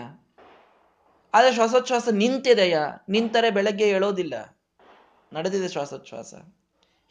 [1.33, 3.05] ಆದರೆ ಶ್ವಾಸೋಚ್ಛ್ವಾಸ ನಿಂತಿದೆಯಾ?
[3.09, 4.59] ನಿಂತರೆ ಬೆಳಗ್ಗೆ ಹೇಳೋದಿಲ್ಲ
[5.33, 6.33] ನಡೆದಿದೆ ಶ್ವಾಸೋಚ್ಛ್ವಾಸ.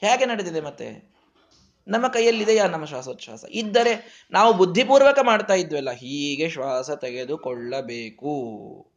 [0.01, 1.17] ಹೇಗೆ ನಡೆದಿದೆ ಮತ್ತೆ?
[1.89, 3.45] ನಮ್ಮ ಕೈಯಲ್ಲಿದೆಯಾ ನಮ್ಮ ಶ್ವಾಸೋಚ್ಛ್ವಾಸ?
[3.51, 8.35] ಇದ್ದರೆ ನಾವು ಬುದ್ಧಿಪೂರ್ವಕ ಮಾಡ್ತಾ ಇದ್ವಲ್ಲ, ಹೀಗೆ ಶ್ವಾಸ ತೆಗೆದುಕೊಳ್ಳಬೇಕು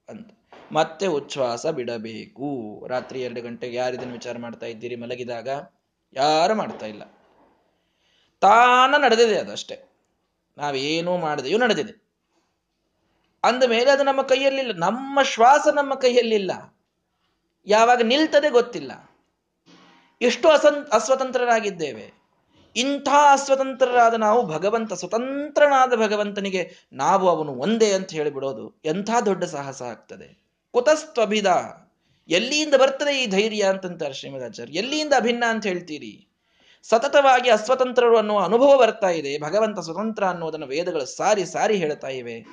[0.09, 0.29] ಅಂತ.
[0.71, 2.85] ಮತ್ತೆ ಉಚ್ಛ್ವಾಸ ಬಿಡಬೇಕು.
[2.88, 5.47] ರಾತ್ರಿ ಎರಡು ಗಂಟೆಗೆ ಯಾರಿದನ್ನು ವಿಚಾರ ಮಾಡ್ತಾ ಇದ್ದೀರಿ ಮಲಗಿದಾಗ?
[6.13, 7.01] ಯಾರು ಮಾಡ್ತಾ ಇಲ್ಲ.
[8.41, 9.89] ತಾನ ನಡೆದಿದೆ ಅದಷ್ಟೇ
[10.58, 12.10] ನಾವೇನೂ ಮಾಡದೆಯೂ ನಡೆದಿದೆ.
[13.43, 14.72] ಅಂದ ಮೇಲೆ ಅದು ನಮ್ಮ ಕೈಯಲ್ಲಿಲ್ಲ.
[14.74, 16.75] ನಮ್ಮ ಶ್ವಾಸ ನಮ್ಮ ಕೈಯಲ್ಲಿಲ್ಲ.
[17.65, 18.91] ಯಾವಾಗ ನಿಲ್ತದೆ ಗೊತ್ತಿಲ್ಲ.
[20.22, 22.19] ಎಷ್ಟು ಅಸನ್ ಅಸ್ವತಂತ್ರರಾಗಿದ್ದೇವೆ.
[22.75, 30.43] ಇಂಥ ಅಸ್ವತಂತ್ರರಾದ ನಾವು ಭಗವಂತ, ಸ್ವತಂತ್ರನಾದ ಭಗವಂತನಿಗೆ ನಾವು ಅವನು ಒಂದೇ ಅಂತ ಹೇಳಿಬಿಡೋದು ಎಂಥ ದೊಡ್ಡ ಸಾಹಸ ಆಗ್ತದೆ.
[30.72, 31.46] ಕುತಸ್ತ್ವಭಿದ
[32.27, 36.28] ಎಲ್ಲಿಯಿಂದ ಬರ್ತದೆ ಈ ಧೈರ್ಯ ಅಂತಂತಾರೆ ಶ್ರೀಮದಾಚಾರ್ಯ ಎಲ್ಲಿಯಿಂದ ಅಭಿನ್ನ ಅಂತ ಹೇಳ್ತೀರಿ?
[36.83, 39.39] ಸತತವಾಗಿ ಅಸ್ವತಂತ್ರರು ಅನ್ನುವ ಅನುಭವ ಬರ್ತಾ ಇದೆ.
[39.39, 42.45] ಭಗವಂತ ಸ್ವತಂತ್ರ ಅನ್ನೋದನ್ನು ವೇದಗಳು ಸಾರಿ ಸಾರಿ ಹೇಳ್ತಾ ಇವೆ.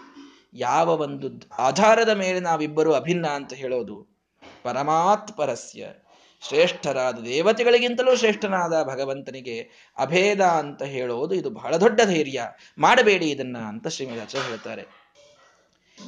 [0.54, 4.16] ಯಾವ ಒಂದು ಆಧಾರದ ಮೇಲೆ ನಾವಿಬ್ಬರು ಅಭಿನ್ನ ಅಂತ ಹೇಳೋದು
[4.62, 5.86] ಪರಮಾತ್ಪರಸ್ಯ.
[6.48, 9.60] ಶ್ರೇಷ್ಠರಾದ ದೇವತೆಗಳಿಗಿಂತಲೂ ಶ್ರೇಷ್ಠನಾದ ಭಗವಂತನಿಗೆ
[9.98, 12.42] ಅಭೇದ ಅಂತ ಹೇಳೋದು ಇದು ಬಹಳ ದೊಡ್ಡ ಧೈರ್ಯ.
[12.78, 15.06] ಮಾಡಬೇಡಿ ಇದನ್ನ ಅಂತ ಶ್ರೀಮದಾಚಾರ್ಯ ಹೇಳ್ತಾರೆ.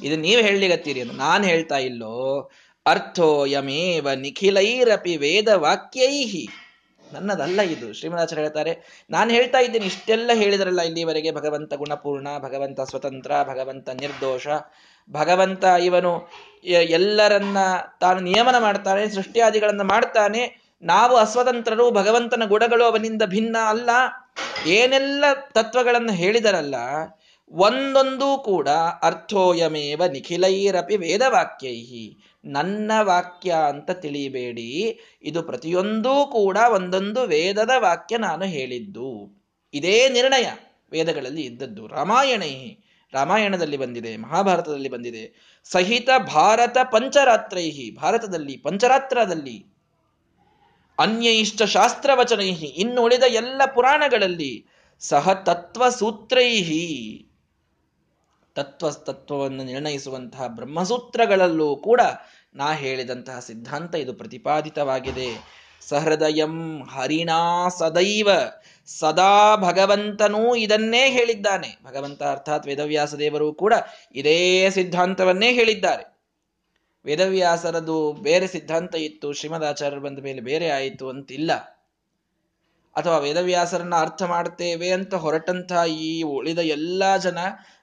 [0.03, 2.51] ಇದು ನೀವು ಹೇಳಲಿಗತ್ತೀರಿ ಅಂತ ನಾನು ಹೇಳ್ತಾ ಇಲ್ಲೋ,
[2.85, 6.49] ಅರ್ಥೋಯಮೇವ ನಿಖಿಲೈರಪಿ ವೇದ ವಾಕ್ಯೈಹಿ
[7.13, 7.93] ನನ್ನದಲ್ಲ ಇದು.
[7.93, 11.31] ಶ್ರೀಮದಾಚಾರ್ಯ ಹೇಳ್ತಾರೆ, ನಾನು ಹೇಳ್ತಾ ಇದ್ದೇನೆ, ಇಷ್ಟೆಲ್ಲ ಹೇಳಿದ್ರಲ್ಲ ಇಲ್ಲಿವರೆಗೆ.
[11.31, 14.47] ಭಗವಂತ ಗುಣಪೂರ್ಣ, ಭಗವಂತ ಸ್ವತಂತ್ರ, ಭಗವಂತ ನಿರ್ದೋಷ,
[15.11, 16.13] ಭಗವಂತ ಇವನು
[16.97, 17.57] ಎಲ್ಲರನ್ನ
[18.01, 20.43] ತಾನು ನಿಯಮನ ಮಾಡ್ತಾನೆ, ಸೃಷ್ಟಿಯಾದಿಗಳನ್ನ ಮಾಡ್ತಾನೆ.
[20.83, 23.89] ನಾವು ಅಸ್ವತಂತ್ರರು, ಭಗವಂತನ ಗುಣಗಳು ಅವನಿಂದ ಭಿನ್ನ ಅಲ್ಲ.
[24.65, 26.75] ಏನೆಲ್ಲ ತತ್ವಗಳನ್ನು ಹೇಳಿದರಲ್ಲ
[27.51, 28.69] ಒಂದೊಂದು ಕೂಡ
[29.01, 32.31] ಅರ್ಥೋಯಮೇವ ನಿಖಿಲೈರಪಿ ವೇದವಾಕ್ಯೈಹಿ.
[32.45, 34.99] ನನ್ನ ವಾಕ್ಯ ಅಂತ ತಿಳಿಯಬೇಡಿ.
[35.21, 39.39] ಇದು ಪ್ರತಿಯೊಂದೂ ಕೂಡ ಒಂದೊಂದು ವೇದದ ವಾಕ್ಯ ನಾನು ಹೇಳಿದ್ದು.
[39.73, 40.49] ಇದೇ ನಿರ್ಣಯ
[40.91, 41.87] ವೇದಗಳಲ್ಲಿ ಇದ್ದದ್ದು.
[41.87, 42.77] ರಾಮಾಯಣೈ
[43.13, 45.53] ರಾಮಾಯಣದಲ್ಲಿ ಬಂದಿದೆ, ಮಹಾಭಾರತದಲ್ಲಿ ಬಂದಿದೆ.
[45.63, 47.95] ಸಹಿತ ಭಾರತ ಪಂಚರಾತ್ರೈಹಿ.
[47.95, 49.65] ಭಾರತದಲ್ಲಿ, ಪಂಚರಾತ್ರದಲ್ಲಿ.
[50.99, 52.65] ಅನ್ಯೈಷ್ಟ ಶಾಸ್ತ್ರವಚನೈಹಿ.
[52.65, 54.65] ಇನ್ನುಳಿದ ಎಲ್ಲ ಪುರಾಣಗಳಲ್ಲಿ
[54.99, 57.25] ಸಹ ತತ್ವ ಸೂತ್ರೈಹಿ
[58.63, 62.01] ತತ್ವ ತತ್ವವನ್ನು ನಿರ್ಣಯಿಸುವಂತಹ ಬ್ರಹ್ಮಸೂತ್ರಗಳಲ್ಲೂ ಕೂಡ
[62.55, 65.59] ನಾ ಹೇಳಿದಂತಹ ಸಿದ್ಧಾಂತ ಇದು ಪ್ರತಿಪಾದಿತವಾಗಿದೆ.
[65.81, 68.29] ಸಹೃದಯಂ ಹರಿಣಾ ಸದೈವ,
[68.85, 71.77] ಸದಾ ಭಗವಂತನೂ ಇದನ್ನೇ ಹೇಳಿದ್ದಾನೆ.
[71.83, 73.73] ಭಗವಂತ ಅರ್ಥಾತ್ ವೇದವ್ಯಾಸ ದೇವರು ಕೂಡ
[74.15, 76.19] ಇದೇ ಸಿದ್ಧಾಂತವನ್ನೇ ಹೇಳಿದ್ದಾರೆ.
[77.05, 81.51] ವೇದವ್ಯಾಸರದು ಬೇರೆ ಸಿದ್ಧಾಂತ ಇತ್ತು ಶ್ರೀಮದಾಚಾರ್ಯರು ಬಂದ ಮೇಲೆ ಬೇರೆ ಆಯಿತು ಅಂತಿಲ್ಲ.
[82.99, 87.37] ಅಥವಾ ವೇದವ್ಯಾಸರನ್ನ ಅರ್ಥ ಮಾಡ್ತೇವೆ ಅಂತ ಹೊರಟಂತಹ ಈ ಉಳಿದ ಎಲ್ಲಾ ಜನ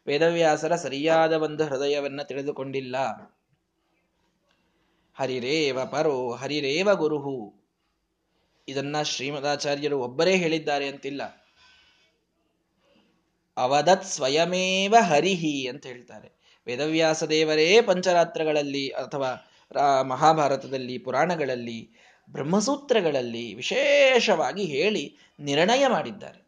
[0.06, 2.96] ವೇದವ್ಯಾಸರ ಸರಿಯಾದ ಒಂದು ಹೃದಯವನ್ನ ತಿಳಿದುಕೊಂಡಿಲ್ಲ.
[5.14, 7.54] ಹರಿರೇವ ಪರೋ ಹರಿರೇವ ಗುರುಹು.
[8.68, 11.22] ಇದನ್ನ ಶ್ರೀಮದಾಚಾರ್ಯರು ಒಬ್ಬರೇ ಹೇಳಿದ್ದಾರೆ ಅಂತಿಲ್ಲ.
[13.56, 16.60] ಅವದತ್ ಸ್ವಯಮೇವ ಹರಿಹಿ ಅಂತ ಹೇಳ್ತಾರೆ.
[16.66, 19.30] ವೇದವ್ಯಾಸ ದೇವರೇ ಪಂಚರಾತ್ರಗಳಲ್ಲಿ ಅಥವಾ
[20.02, 26.46] ಮಹಾಭಾರತದಲ್ಲಿ, ಪುರಾಣಗಳಲ್ಲಿ ಬ್ರಹ್ಮಸೂತ್ರಗಳಲ್ಲಿ ವಿಶೇಷವಾಗಿ ಹೇಳಿ ನಿರ್ಣಯ ಮಾಡಿದ್ದಾರೆ.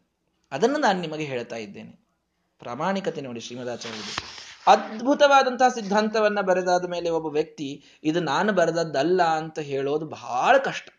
[0.51, 1.99] ಅದನ್ನು ನಾನು ನಿಮಗೆ ಹೇಳ್ತಾ ಇದ್ದೇನೆ.
[2.59, 4.39] ಪ್ರಾಮಾಣಿಕತೆ ನೋಡಿ ಶ್ರೀಮದಾಚಾರ್ಯರು.
[4.71, 10.89] ಅದ್ಭುತವಾದಂತಹ ಸಿದ್ಧಾಂತವನ್ನ ಬರೆದಾದ ಮೇಲೆ ಒಬ್ಬ ವ್ಯಕ್ತಿ, ಇದು ನಾನು ಬರೆದದ್ದಲ್ಲ ಅಂತ ಹೇಳೋದು ಬಹಳ ಕಷ್ಟ.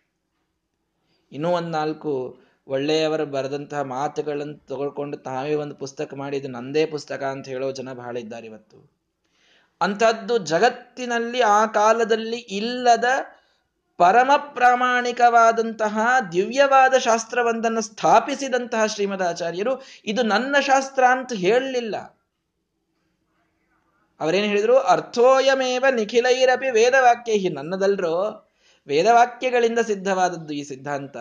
[1.33, 7.49] ಇನ್ನೂ ಒಂದು ನಾಲ್ಕು ಒಳ್ಳೆಯವರು ಬರೆದಂತಹ ಮಾತುಗಳನ್ನು ತಗೊಳ್ಕೊಂಡು ತಾವೇ ಒಂದು ಪುಸ್ತಕ ಮಾಡಿ, ಇದು ನಂದೇ ಪುಸ್ತಕ ಅಂತ
[7.49, 8.91] ಹೇಳೋ ಜನ ಬಹಳ ಇದ್ದಾರೆ ಇವತ್ತು.
[9.81, 13.05] ಅಂಥದ್ದು ಜಗತ್ತಿನಲ್ಲಿ ಆ ಕಾಲದಲ್ಲಿ ಇಲ್ಲದ
[14.01, 15.99] ಪರಮ ಪ್ರಾಮಾಣಿಕವಾದಂತಹ
[16.33, 21.97] ದಿವ್ಯವಾದ ಶಾಸ್ತ್ರವೊಂದನ್ನು ಸ್ಥಾಪಿಸಿದಂತಹ ಶ್ರೀಮದಾಚಾರ್ಯರು, ಇದು ನನ್ನ ಶಾಸ್ತ್ರ ಅಂತ ಹೇಳಲಿಲ್ಲ.
[24.21, 24.79] ಅವರೇನು ಹೇಳಿದರು?
[24.79, 27.49] ಅರ್ಥೋಯಮೇವ ನಿಖಿಲೈರಪಿ ವೇದವಾಕ್ಯ.
[27.49, 28.49] ನನ್ನದಲ್ರೋ,
[28.87, 31.17] ವೇದವಾಕ್ಯಗಳಿಂದ ಸಿದ್ಧವಾದದ್ದು ಈ ಸಿದ್ಧಾಂತ.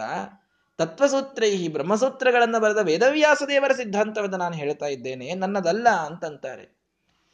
[0.77, 6.79] ತತ್ವಸೂತ್ರೈ ಬ್ರಹ್ಮಸೂತ್ರಗಳನ್ನು ಬರೆದ ವೇದವ್ಯಾಸ ದೇವರ ಸಿದ್ಧಾಂತವನ್ನು ನಾನು ಹೇಳ್ತಾ ಇದ್ದೇನೆ, ನನ್ನದಲ್ಲ ಅಂತಂತಾರೆ.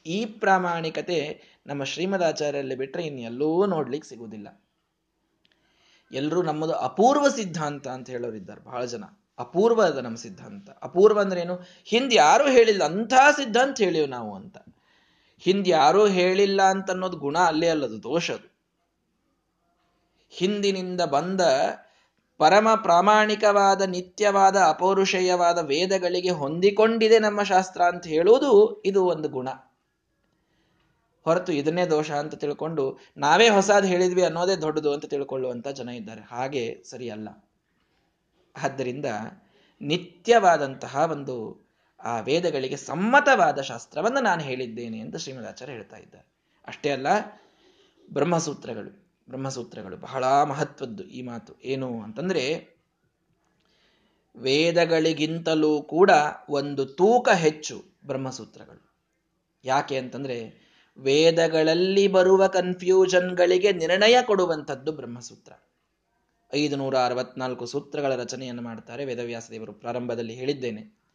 [0.06, 4.62] ಈ ಪ್ರಾಮಾಣಿಕತೆ ನಮ್ಮ ಶ್ರೀಮದಾಚಾರ್ಯಲ್ಲಿ ಬಿಟ್ಟರೆ ಇನ್ನೆಲ್ಲೂ ನೋಡ್ಲಿಕ್ಕೆ ಸಿಗುವುದಿಲ್ಲ.
[6.16, 9.04] ಎಲ್ಲರೂ ನಮ್ಮದು ಅಪೂರ್ವ ಸಿದ್ಧಾಂತ ಅಂತ ಹೇಳೋರಿದ್ದಾರೆ ಬಹಳ ಜನ.
[9.40, 10.70] ಅಪೂರ್ವ ಅದ ನಮ್ಮ ಸಿದ್ಧಾಂತ.
[10.84, 11.60] ಅಪೂರ್ವ ಅಂದ್ರೆ ಏನು?
[11.86, 14.58] ಹಿಂದೆ ಯಾರೂ ಹೇಳಿಲ್ಲ, ಅಂಥ ಸಿದ್ಧಾಂತ ಹೇಳಿವ್ ನಾವು ಅಂತ.
[15.40, 18.56] ಹಿಂದೆ ಯಾರೂ ಹೇಳಿಲ್ಲ ಅಂತ ಅನ್ನೋದು ಗುಣ ಅಲ್ಲೇ ಅಲ್ಲದು ದೋಷ ಅದು.
[20.30, 21.42] ಹಿಂದಿನಿಂದ ಬಂದ
[22.38, 29.48] ಪರಮ ಪ್ರಾಮಾಣಿಕವಾದ, ನಿತ್ಯವಾದ, ಅಪೌರುಷೇಯವಾದ ವೇದಗಳಿಗೆ ಹೊಂದಿಕೊಂಡಿದೆ ನಮ್ಮ ಶಾಸ್ತ್ರ ಅಂತ ಹೇಳುವುದು ಇದು ಒಂದು ಗುಣ.
[31.26, 36.22] ಹೊರತು ಇದನ್ನೇ ದೋಷ ಅಂತ ತಿಳ್ಕೊಂಡು ನಾವೇ ಹೊಸದು ಹೇಳಿದ್ವಿ ಅನ್ನೋದೇ ದೊಡ್ಡದು ಅಂತ ತಿಳ್ಕೊಳ್ಳುವಂತ ಜನ ಇದ್ದಾರೆ.
[36.22, 37.50] ಹಾಗೆ ಸರಿಯಲ್ಲ.
[38.64, 39.06] ಆದ್ದರಿಂದ
[39.82, 41.66] ನಿತ್ಯವಾದಂತಹ ಒಂದು
[42.04, 46.28] ಆ ವೇದಗಳಿಗೆ ಸಮ್ಮತವಾದ ಶಾಸ್ತ್ರವನ್ನು ನಾನು ಹೇಳಿದ್ದೇನೆ ಅಂತ ಶ್ರೀಮದಾಚಾರ್ಯ ಹೇಳ್ತಾ ಇದ್ದಾರೆ.
[46.68, 47.08] ಅಷ್ಟೇ ಅಲ್ಲ,
[48.14, 51.62] ಬ್ರಹ್ಮಸೂತ್ರಗಳು ಬ್ರಹ್ಮಸೂತ್ರಗಳು ಬಹಳ ಮಹತ್ವದ್ದು ಈ ಮಾತು.
[51.64, 52.76] ಏನು ಅಂತಂದ್ರೆ,
[54.36, 56.12] ವೇದಗಳಿಗಿಂತಲೂ ಕೂಡ
[56.50, 58.96] ಒಂದು ತೂಕ ಹೆಚ್ಚು ಬ್ರಹ್ಮಸೂತ್ರಗಳು.
[59.66, 60.65] ಯಾಕೆ ಅಂತಂದ್ರೆ
[60.98, 65.52] ವೇದಗಳಲ್ಲಿ ಬರುವ ಕನ್ಫ್ಯೂಷನ್ಗಳಿಗೆ ನಿರ್ಣಯ ಕೊಡುವಂಥದ್ದು ಬ್ರಹ್ಮಸೂತ್ರ.
[66.56, 69.74] ಐದು ನೂರ ಅರವತ್ನಾಲ್ಕು ಸೂತ್ರಗಳ ರಚನೆಯನ್ನು ಮಾಡ್ತಾರೆ ವೇದವ್ಯಾಸ ದೇವರು.
[69.74, 71.06] ಪ್ರಾರಂಭದಲ್ಲಿ ಹೇಳಿದ್ದೇನೆ.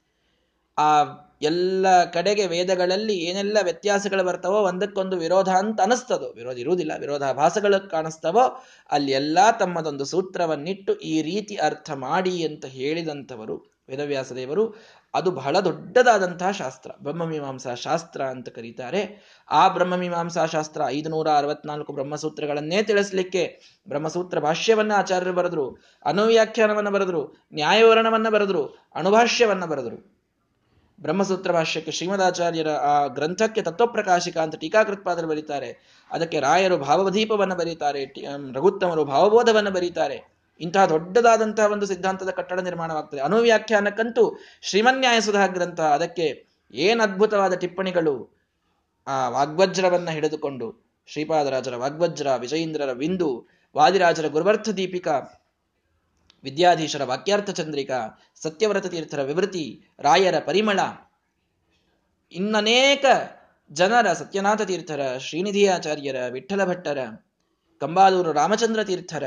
[0.79, 1.05] ಆ
[1.43, 9.13] ಎಲ್ಲ ಕಡೆಗೆ ವೇದಗಳಲ್ಲಿ ಏನೆಲ್ಲ ವ್ಯತ್ಯಾಸಗಳು ಬರ್ತಾವೋ ಒಂದಕ್ಕೊಂದು ವಿರೋಧ ಅಂತ ಅನಿಸ್ತದೋ, ವಿರೋಧ ಇರುವುದಿಲ್ಲ, ವಿರೋಧಾಭಾಸಗಳು ಕಾಣಿಸ್ತವೋ, ಅಲ್ಲಿ
[9.13, 14.77] ಎಲ್ಲ ತಮ್ಮದೊಂದು ಸೂತ್ರವನ್ನಿಟ್ಟು ಈ ರೀತಿ ಅರ್ಥ ಮಾಡಿ ಅಂತ ಹೇಳಿದಂಥವರು ವೇದವ್ಯಾಸ ದೇವರು.
[15.15, 16.91] ಅದು ಬಹಳ ದೊಡ್ಡದಾದಂತಹ ಶಾಸ್ತ್ರ.
[17.03, 19.03] ಬ್ರಹ್ಮಮೀಮಾಂಸಾ ಶಾಸ್ತ್ರ ಅಂತ ಕರೀತಾರೆ.
[19.51, 28.65] ಆ ಬ್ರಹ್ಮಮೀಮಾಂಸಾ ಶಾಸ್ತ್ರ ಐದುನೂರ ಅರವತ್ನಾಲ್ಕು ಬ್ರಹ್ಮಸೂತ್ರಗಳನ್ನೇ ತಿಳಿಸ್ಲಿಕ್ಕೆ ಬ್ರಹ್ಮಸೂತ್ರ ಭಾಷ್ಯವನ್ನ ಆಚಾರ್ಯರು ಬರೆದ್ರು, ಅನುವ್ಯಾಖ್ಯಾನವನ್ನು ಬರೆದ್ರು, ನ್ಯಾಯವರ್ಣವನ್ನ ಬರೆದ್ರು,
[28.95, 30.21] ಅಣುಭಾಷ್ಯವನ್ನ ಬರೆದ್ರು.
[31.01, 36.01] ಬ್ರಹ್ಮಸೂತ್ರ ಭಾಷ್ಯಕ್ಕೆ ಶ್ರೀಮದಾಚಾರ್ಯರ ಆ ಗ್ರಂಥಕ್ಕೆ ತತ್ವಪ್ರಕಾಶಿಕ ಅಂತ ಟೀಕಾಕೃತ್ಪಾದರು ಬರೀತಾರೆ.
[36.11, 38.05] ಅದಕ್ಕೆ ರಾಯರು ಭಾವದೀಪವನ್ನು ಬರೀತಾರೆ
[38.53, 40.40] ರಘುತ್ತಮರು ಭಾವಬೋಧವನ್ನು ಬರೀತಾರೆ.
[40.61, 43.21] ಇಂತಹ ದೊಡ್ಡದಾದಂತಹ ಒಂದು ಸಿದ್ಧಾಂತದ ಕಟ್ಟಡ ನಿರ್ಮಾಣವಾಗ್ತದೆ.
[43.21, 48.41] ಅನುವ್ಯಾಖ್ಯಾನಕ್ಕಂತೂ ಶ್ರೀಮನ್ಯಾಯ ಸುಧಾ ಗ್ರಂಥ ಅದಕ್ಕೆ ಏನು ಅದ್ಭುತವಾದ ಟಿಪ್ಪಣಿಗಳು?
[49.07, 55.17] ಆ ವಾಗ್ವಜ್ರವನ್ನ ಹಿಡಿದುಕೊಂಡು ಶ್ರೀಪಾದರಾಜರ ವಾಗ್ವಜ್ರ, ವಿಜಯೇಂದ್ರರ ವಿಂದು, ವಾದಿರಾಜರ ಗುರುವರ್ಥ ದೀಪಿಕಾ,
[56.43, 60.81] ವಿದ್ಯಾಧೀಶರ ವಾಕ್ಯಾರ್ಥ ಚಂದ್ರಿಕಾ, ಸತ್ಯವ್ರತ ತೀರ್ಥರ ವಿವೃತಿ, ರಾಯರ ಪರಿಮಳ,
[62.33, 63.05] ಇನ್ನನೇಕ
[63.73, 66.99] ಜನರ ಸತ್ಯನಾಥ ತೀರ್ಥರ ಶ್ರೀನಿಧಿಯಾಚಾರ್ಯರ ವಿಠಲ ಭಟ್ಟರ
[67.81, 69.25] ಕಂಬಾಲೂರು ರಾಮಚಂದ್ರ ತೀರ್ಥರ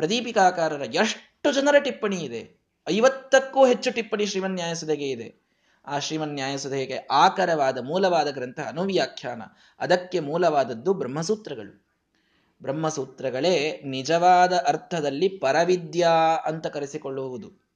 [0.00, 2.60] ಪ್ರದೀಪಿಕಾಕಾರರ ಎಷ್ಟು ಜನರ ಟಿಪ್ಪಣಿ ಇದೆ?
[2.90, 5.34] ಐವತ್ತಕ್ಕೂ ಹೆಚ್ಚು ಟಿಪ್ಪಣಿ ಶ್ರೀಮನ್ ನ್ಯಾಯಸದೆಗೆ ಇದೆ.
[5.86, 9.42] ಆ ಶ್ರೀಮನ್ ನ್ಯಾಯಸದೆಗೆ ಆಕರವಾದ ಮೂಲವಾದ ಗ್ರಂಥ ಅನುವ್ಯಾಖ್ಯಾನ.
[9.78, 11.86] ಅದಕ್ಕೆ ಮೂಲವಾದದ್ದು ಬ್ರಹ್ಮಸೂತ್ರಗಳು.
[12.62, 16.10] ಬ್ರಹ್ಮಸೂತ್ರಗಳೇ ನಿಜವಾದ ಅರ್ಥದಲ್ಲಿ ಪರವಿದ್ಯಾ
[16.46, 17.70] ಅಂತ ಕರೆಸಿಕೊಳ್ಳುವುದು.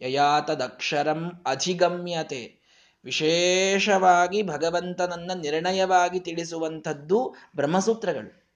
[0.00, 2.58] ಯಯಾತದಕ್ಷರಂ ಅಧಿಗಮ್ಯತೆ.
[3.04, 8.47] ವಿಶೇಷವಾಗಿ ಭಗವಂತನನ್ನ ನಿರ್ಣಯವಾಗಿ ತಿಳಿಸುವಂಥದ್ದು ಬ್ರಹ್ಮಸೂತ್ರಗಳು.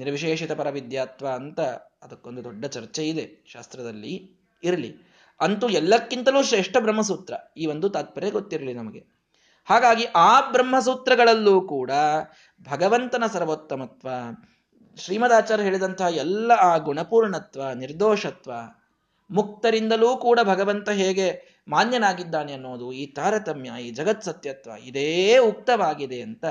[0.00, 1.60] ನಿರ್ವಿಶೇಷಿತ ಪರವಿದ್ಯಾತ್ವ ಅಂತ
[2.02, 4.96] ಅದಕ್ಕೊಂದು ದೊಡ್ಡ ಚರ್ಚೆ ಇದೆ ಶಾಸ್ತ್ರದಲ್ಲಿ ಇರಲಿ.
[5.40, 7.34] ಅಂತೂ ಎಲ್ಲಕ್ಕಿಂತಲೂ ಶ್ರೇಷ್ಠ ಬ್ರಹ್ಮಸೂತ್ರ.
[7.56, 9.20] ಈ ಒಂದು ತಾತ್ಪರ್ಯ ಗೊತ್ತಿರಲಿ ನಮಗೆ.
[9.64, 11.90] ಹಾಗಾಗಿ ಆ ಬ್ರಹ್ಮಸೂತ್ರಗಳಲ್ಲೂ ಕೂಡ
[12.62, 14.08] ಭಗವಂತನ ಸರ್ವೋತ್ತಮತ್ವ,
[14.96, 18.52] ಶ್ರೀಮದಾಚಾರ್ಯ ಹೇಳಿದಂತಹ ಎಲ್ಲ ಆ ಗುಣಪೂರ್ಣತ್ವ, ನಿರ್ದೋಷತ್ವ,
[19.30, 26.44] ಮುಕ್ತರಿಂದಲೂ ಕೂಡ ಭಗವಂತ ಹೇಗೆ ಮಾನ್ಯನಾಗಿದ್ದಾನೆ ಅನ್ನೋದು, ಈ ತಾರತಮ್ಯ, ಈ ಜಗತ್ ಸತ್ಯತ್ವ ಇದೇ ಉಕ್ತವಾಗಿದೆ ಅಂತ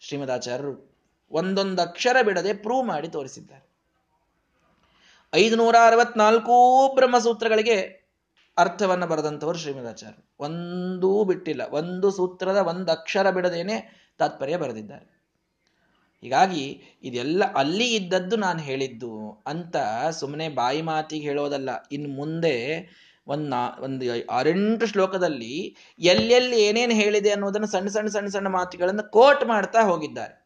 [0.00, 0.89] ಶ್ರೀಮದಾಚಾರ್ಯರು
[1.30, 3.66] ಒಂದೊಂದು ಅಕ್ಷರ ಬಿಡದೆ ಪ್ರೂವ್ ಮಾಡಿ ತೋರಿಸಿದ್ದಾರೆ.
[5.32, 7.76] ಐದುನೂರ ಅರವತ್ನಾಲ್ಕೂ ಬ್ರಹ್ಮಸೂತ್ರಗಳಿಗೆ
[8.56, 13.76] ಅರ್ಥವನ್ನು ಬರೆದಂಥವರು ಶ್ರೀಮದಾಚಾರ್ಯ ಒಂದೂ ಬಿಟ್ಟಿಲ್ಲ, ಒಂದು ಸೂತ್ರದ ಒಂದು ಅಕ್ಷರ ಬಿಡದೇನೆ
[14.18, 15.06] ತಾತ್ಪರ್ಯ ಬರೆದಿದ್ದಾರೆ.
[16.22, 19.76] ಹೀಗಾಗಿ ಇದೆಲ್ಲ ಅಲ್ಲಿ ಇದ್ದದ್ದು ನಾನು ಹೇಳಿದ್ದು ಅಂತ
[20.10, 22.56] ಸುಮ್ಮನೆ ಬಾಯಿ ಮಾತಿಗೆ ಹೇಳೋದಲ್ಲ ಇನ್ನು ಮುಂದೆ
[23.26, 29.80] ಒಂದು ಒಂದು ಆರೆಂಟು ಶ್ಲೋಕದಲ್ಲಿ ಎಲ್ಲೆಲ್ಲಿ ಏನೇನು ಹೇಳಿದೆ ಅನ್ನೋದನ್ನು ಸಣ್ಣ ಸಣ್ಣ ಸಣ್ಣ ಸಣ್ಣ ಮಾತುಗಳನ್ನು ಕೋಟ್ ಮಾಡ್ತಾ
[29.82, 30.39] ಹೋಗಿದ್ದಾರೆ.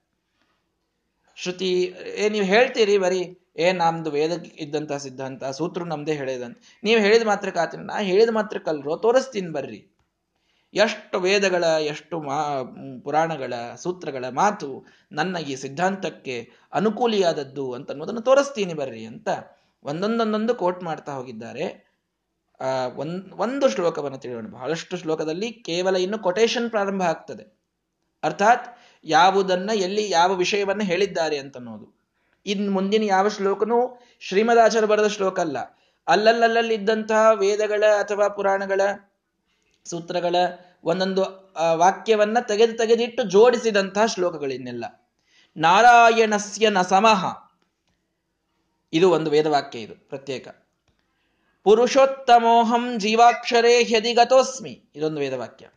[1.36, 6.58] ಶ್ರುತಿ, ಏ, ನೀವು ಹೇಳ್ತೀರಿ ಬರೀ, ಏ, ನಮ್ದು ವೇದಕ್ಕೆ ಇದ್ದಂತ ಸಿದ್ಧಾಂತ, ಸೂತ್ರ ನಮ್ದೇ ಹೇಳಿದಂತ.
[6.84, 9.88] ನೀವು ಹೇಳಿದ ಮಾತ್ರ ಕಾತೀನಿ, ನಾ ಹೇಳಿದ ಮಾತ್ರ ಕಲ್ರೋ, ತೋರಿಸ್ತೀನಿ ಬರ್ರಿ.
[10.74, 12.62] ಎಷ್ಟು ವೇದಗಳ, ಎಷ್ಟು ಮಾ,
[13.04, 19.28] ಪುರಾಣಗಳ, ಸೂತ್ರಗಳ ಮಾತು ನನ್ನ ಈ ಸಿದ್ಧಾಂತಕ್ಕೆ ಅನುಕೂಲಿಯಾದದ್ದು ಅಂತ ಅನ್ನೋದನ್ನು ತೋರಿಸ್ತೀನಿ ಬರ್ರಿ ಅಂತ
[19.82, 21.94] ಒಂದೊಂದೊಂದೊಂದು ಕೋಟ್ ಮಾಡ್ತಾ ಹೋಗಿದ್ದಾರೆ.
[22.60, 24.46] ಆ, ಒಂದ್, ಒಂದು ಶ್ಲೋಕವನ್ನು ತಿಳಿಯೋಣ.
[24.46, 27.64] ಬಹಳಷ್ಟು ಶ್ಲೋಕದಲ್ಲಿ ಕೇವಲ ಇನ್ನು ಕೊಟೇಶನ್ ಪ್ರಾರಂಭ ಆಗ್ತದೆ.
[28.22, 31.94] ಅರ್ಥಾತ್ ಯಾವುದನ್ನ ಎಲ್ಲಿ ಯಾವ ವಿಷಯವನ್ನ ಹೇಳಿದ್ದಾರೆ ಅಂತ ಅನ್ನೋದು
[32.46, 35.58] ಇನ್ ಮುಂದಿನ ಯಾವ ಶ್ಲೋಕನೂ ಶ್ರೀಮದಾಚಾರ್ಯ ಬರೆದ ಶ್ಲೋಕ ಅಲ್ಲ.
[36.06, 38.80] ಅಲ್ಲಲ್ಲಲ್ಲಿದ್ದಂತಹ ವೇದಗಳ ಅಥವಾ ಪುರಾಣಗಳ
[39.84, 40.36] ಸೂತ್ರಗಳ
[40.84, 41.22] ಒಂದೊಂದು
[41.74, 44.84] ವಾಕ್ಯವನ್ನ ತೆಗೆದು ತೆಗೆದಿಟ್ಟು ಜೋಡಿಸಿದಂತಹ ಶ್ಲೋಕಗಳಿನ್ನೆಲ್ಲ.
[45.56, 47.36] ನಾರಾಯಣಸ್ಯ ಸಮಹ
[48.92, 50.48] ಇದು ಒಂದು ವೇದವಾಕ್ಯ ಇದು, ಪ್ರತ್ಯೇಕ.
[51.62, 55.68] ಪುರುಷೋತ್ತಮೋಹಂ ಜೀವಾಕ್ಷರೇ ಹ್ಯದಿಗತೋಸ್ಮಿ ಇದೊಂದು ವೇದವಾಕ್ಯ.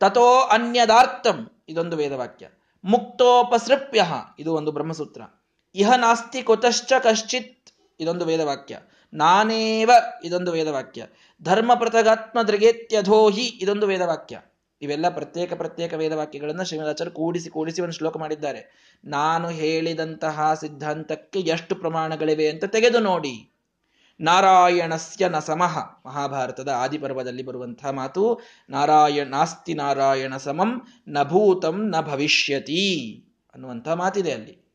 [0.00, 1.50] ತಥೋ ಅನ್ಯದಾರ್ಥಂ.
[1.68, 2.48] ಇದೊಂದು ವೇದವಾಕ್ಯ.
[2.84, 4.04] ಮುಕ್ತೋಪಸೃಪ್ಯ,
[4.38, 5.22] ಇದು ಒಂದು ಬ್ರಹ್ಮಸೂತ್ರ.
[5.74, 8.78] ಇಹ ನಾಸ್ತಿ ಕುತಶ್ಚ ಕಶ್ಚಿತ್, ಇದೊಂದು ವೇದವಾಕ್ಯ.
[9.14, 9.90] ನಾನೇವ,
[10.24, 11.06] ಇದೊಂದು ವೇದವಾಕ್ಯ.
[11.42, 14.40] ಧರ್ಮ ಪ್ರತಗಾತ್ಮ ದೃಗೇತ್ಯಧೋಹಿ ಇದೊಂದು ವೇದವಾಕ್ಯ.
[14.82, 18.90] ಇವೆಲ್ಲ ಪ್ರತ್ಯೇಕ ಪ್ರತ್ಯೇಕ ವೇದವಾಕ್ಯಗಳನ್ನು ಶ್ರೀಮದಾಚಾರ್ಯ ಕೂಡಿಸಿ ಕೂಡಿಸಿ ಒಂದು ಶ್ಲೋಕ ಮಾಡಿದ್ದಾರೆ.
[19.04, 23.55] ನಾನು ಹೇಳಿದಂತಹ ಸಿದ್ಧಾಂತಕ್ಕೆ ಎಷ್ಟು ಪ್ರಮಾಣಗಳಿವೆ ಅಂತ ತೆಗೆದು ನೋಡಿ.
[24.20, 33.24] ನಾರಾಯಣಸ್ಯ ನ ಸಮಃ ಮಹಾಭಾರತದ ಆದಿಪರ್ವದಲ್ಲಿ ಬರುವಂತಹ ಮಾತು, ನಾರಾಯಣ, ನಾಸ್ತಿ ನಾರಾಯಣ ಸಮಂ, ನ ಭೂತಂ ನ ಭವಿಷ್ಯತಿ
[33.54, 34.66] ಅನ್ನುವಂತಹ ಮಾತಿದೆ ಅಲ್ಲಿ.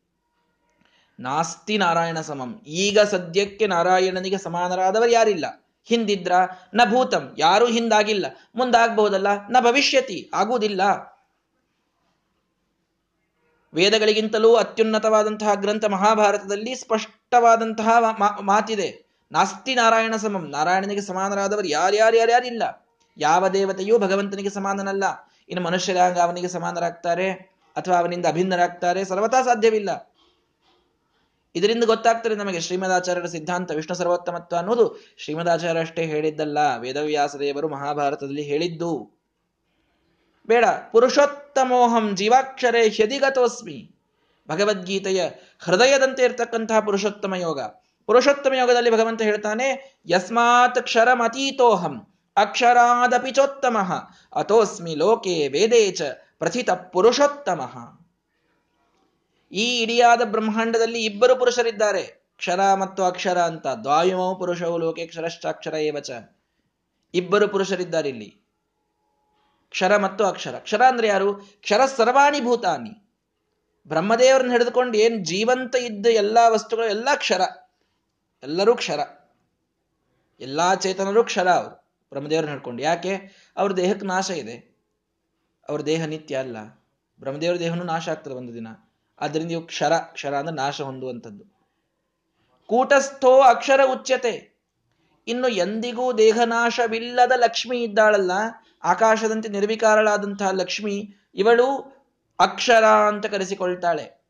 [1.20, 2.62] ನಾಸ್ತಿ ನಾರಾಯಣ ಸಮಂ.
[2.66, 5.70] ಈಗ ಸದ್ಯಕ್ಕೆ ನಾರಾಯಣನಿಗೆ ಸಮಾನರಾದವರು ಯಾರಿಲ್ಲ?
[5.84, 6.32] ಹಿಂದಿದ್ರ
[6.74, 7.34] ನ ಭೂತಂ.
[7.38, 8.26] ಯಾರೂ ಹಿಂದಾಗಿಲ್ಲ.
[8.54, 9.26] ಮುಂದಾಗಬಹುದಲ್ಲ?
[9.50, 10.30] ನ ಭವಿಷ್ಯತಿ.
[10.34, 10.80] ಆಗುವುದಿಲ್ಲ.
[13.74, 17.88] ವೇದಗಳಿಗಿಂತಲೂ ಅತ್ಯುನ್ನತವಾದಂತಹ ಗ್ರಂಥ ಮಹಾಭಾರತದಲ್ಲಿ ಸ್ಪಷ್ಟವಾದಂತಹ
[18.40, 19.01] ಮಾತಿದೆ.
[19.32, 20.50] ನಾಸ್ತಿ ನಾರಾಯಣ ಸಮಂ.
[20.50, 22.86] ನಾರಾಯಣನಿಗೆ ಸಮಾನರಾದವರು ಯಾರ್ಯಾರು ಯಾರ್ಯಾರಿಲ್ಲ
[23.18, 25.04] ಯಾವ ದೇವತೆಯೂ ಭಗವಂತನಿಗೆ ಸಮಾನನಲ್ಲ.
[25.48, 27.32] ಇನ್ನು ಮನುಷ್ಯರಾಗ ಅವನಿಗೆ ಸಮಾನರಾಗ್ತಾರೆ
[27.76, 29.04] ಅಥವಾ ಅವನಿಂದ ಅಭಿನ್ನರಾಗ್ತಾರೆ.
[29.04, 30.12] ಸರ್ವತಾ ಸಾಧ್ಯವಿಲ್ಲ.
[31.54, 35.14] ಇದರಿಂದ ಗೊತ್ತಾಗ್ತದೆ ನಮಗೆ ಶ್ರೀಮದಾಚಾರ್ಯರ ಸಿದ್ಧಾಂತ, ವಿಷ್ಣು ಸರ್ವೋತ್ತಮತ್ವ ಅನ್ನೋದು.
[35.16, 36.58] ಶ್ರೀಮದಾಚಾರ್ಯ ಅಷ್ಟೇ ಹೇಳಿದ್ದಲ್ಲ.
[36.78, 39.10] ವೇದವ್ಯಾಸ ದೇವರು ಮಹಾಭಾರತದಲ್ಲಿ ಹೇಳಿದ್ದು.
[40.46, 40.64] ಬೇಡ.
[40.92, 43.94] ಪುರುಷೋತ್ತಮೋಹಂ ಜೀವಾಕ್ಷರೇ ಹ್ಯದಿಗತೋಸ್ಮಿ
[44.48, 47.60] ಭಗವದ್ಗೀತೆಯ ಹೃದಯದಂತೆ ಇರತಕ್ಕಂತಹ ಪುರುಷೋತ್ತಮ ಯೋಗ.
[48.06, 53.78] ಪುರುಷೋತ್ತಮ ಯೋಗದಲ್ಲಿ ಭಗವಂತ ಹೇಳ್ತಾನೆ, ಯಸ್ಮಾತ್ ಕ್ಷರಮತೀತೋಹಂ, ಅಕ್ಷರಾದಪಿ ಚೋತ್ತಮ,
[54.36, 56.02] ಅಥೋಸ್ಮಿ ಲೋಕೆ ವೇದೇ ಚ
[56.38, 57.60] ಪ್ರಥಿತ ಪುರುಷೋತ್ತಮ.
[59.52, 62.02] ಈ ಇಡಿಯಾದ ಬ್ರಹ್ಮಾಂಡದಲ್ಲಿ ಇಬ್ಬರು ಪುರುಷರಿದ್ದಾರೆ,
[62.36, 66.10] ಕ್ಷರ ಮತ್ತು ಅಕ್ಷರ ಅಂತ, ದ್ವಾಯುಮೋ ಪುರುಷವು ಲೋಕೆ ಕ್ಷರಶ್ಚಾಕ್ಷರ ಏವಚ
[67.14, 68.42] ಇಬ್ಬರು ಪುರುಷರಿದ್ದಾರೆ ಇಲ್ಲಿ.
[69.70, 70.58] ಕ್ಷರ ಮತ್ತು ಅಕ್ಷರ.
[70.58, 71.34] ಕ್ಷರ ಅಂದ್ರೆ ಯಾರು?
[71.34, 72.90] ಕ್ಷರ ಸರ್ವಾಣಿ ಭೂತಾನಿ.
[73.88, 77.40] ಬ್ರಹ್ಮದೇವರನ್ನ ಹಿಡಿದುಕೊಂಡು ಏನ್ ಜೀವಂತ ಇದ್ದ ಎಲ್ಲಾ ವಸ್ತುಗಳು, ಎಲ್ಲಾ ಕ್ಷರ.
[78.42, 79.00] ಎಲ್ಲರೂ ಕ್ಷರ.
[80.40, 81.90] ಎಲ್ಲಾ ಚೇತನರು ಕ್ಷರ ಅವರು.
[82.10, 82.82] ಬ್ರಹ್ಮದೇವ್ರನ್ನ ಹಿಡ್ಕೊಂಡು.
[82.82, 83.16] ಯಾಕೆ?
[83.56, 84.76] ಅವ್ರ ದೇಹಕ್ಕೆ ನಾಶ ಇದೆ.
[85.68, 86.56] ಅವ್ರ ದೇಹ ನಿತ್ಯ ಅಲ್ಲ.
[87.20, 88.66] ಬ್ರಹ್ಮದೇವರ ದೇಹನೂ ನಾಶ ಆಗ್ತದೆ ಒಂದು ದಿನ.
[89.20, 91.44] ಆದ್ದರಿಂದ ಇವು ಕ್ಷರ ಕ್ಷರ ಅಂದ್ರೆ ನಾಶ ಹೊಂದುವಂಥದ್ದು.
[92.66, 94.62] ಕೂಟಸ್ಥೋ ಅಕ್ಷರ ಉಚ್ಯತೆ.
[95.26, 98.30] ಇನ್ನು ಎಂದಿಗೂ ದೇಹನಾಶವಿಲ್ಲದ ಲಕ್ಷ್ಮಿ ಇದ್ದಾಳಲ್ಲ.
[98.84, 101.96] ಆಕಾಶದಂತೆ ನಿರ್ವಿಕಾರಳಾದಂತಹ ಲಕ್ಷ್ಮಿ ಇವಳು
[102.40, 104.24] ಅಕ್ಷರ ಅಂತ ಕರೆಸಿಕೊಳ್ತಾಳೆ.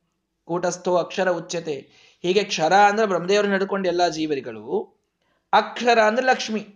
[0.44, 2.01] ಕೂಟಸ್ಥೋ ಅಕ್ಷರ ಉಚ್ಯತೆ.
[2.22, 4.96] ಹೀಗೆ ಕ್ಷರ ಅಂದ್ರೆ ಬ್ರಹ್ಮದೇವರು ನಡ್ಕೊಂಡು ಎಲ್ಲ ಜೀವರಿಗಳು,
[5.52, 6.66] ಅಕ್ಷರ ಅಂದ್ರೆ ಲಕ್ಷ್ಮಿ.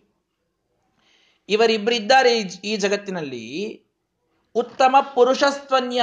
[1.48, 3.82] ಇವರಿಬ್ಬರಿದ್ದಾರೆ ಈ ಜಗತ್ತಿನಲ್ಲಿ.
[4.54, 6.02] ಉತ್ತಮ ಪುರುಷಸ್ತ್ವನ್ಯ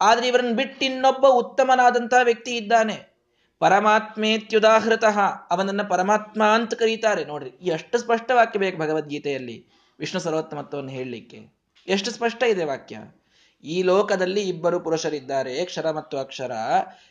[0.00, 3.16] ಆದ್ರೆ ಇವರನ್ನು ಬಿಟ್ಟಿನ್ನೊಬ್ಬ ಉತ್ತಮನಾದಂತಹ ವ್ಯಕ್ತಿ ಇದ್ದಾನೆ.
[3.58, 5.18] ಪರಮಾತ್ಮೇತ್ಯುದಾಹೃತಃ.
[5.50, 7.24] ಅವನನ್ನ ಪರಮಾತ್ಮ ಅಂತ ಕರೀತಾರೆ.
[7.24, 9.66] ನೋಡ್ರಿ, ಎಷ್ಟು ಸ್ಪಷ್ಟ ವಾಕ್ಯ ಬೇಕು ಭಗವದ್ಗೀತೆಯಲ್ಲಿ.
[9.98, 11.56] ವಿಷ್ಣು ಸರ್ವೋತ್ತಮತ್ವವನ್ನು ಹೇಳಲಿಕ್ಕೆ.
[11.88, 12.98] ಎಷ್ಟು ಸ್ಪಷ್ಟ ಇದೆ ವಾಕ್ಯ?
[13.64, 15.64] ಈ ಲೋಕದಲ್ಲಿ ಇಬ್ಬರು ಪುರುಷರಿದ್ದಾರೆ.
[15.64, 16.52] ಕ್ಷರ ಮತ್ತು ಅಕ್ಷರ.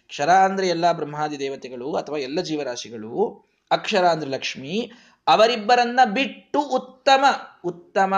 [0.08, 3.43] ಕ್ಷರ ಅಂದ್ರೆ ಎಲ್ಲ ಬ್ರಹ್ಮಾದಿ ದೇವತೆಗಳು ಅಥವಾ ಎಲ್ಲ ಜೀವರಾಶಿಗಳು.
[3.71, 4.91] ಅಕ್ಷರ ಅಂದ್ರೆ ಲಕ್ಷ್ಮಿ.
[5.27, 7.25] ಅವರಿಬ್ಬರನ್ನ ಬಿಟ್ಟು ಉತ್ತಮ.
[7.65, 8.13] ಉತ್ತಮ,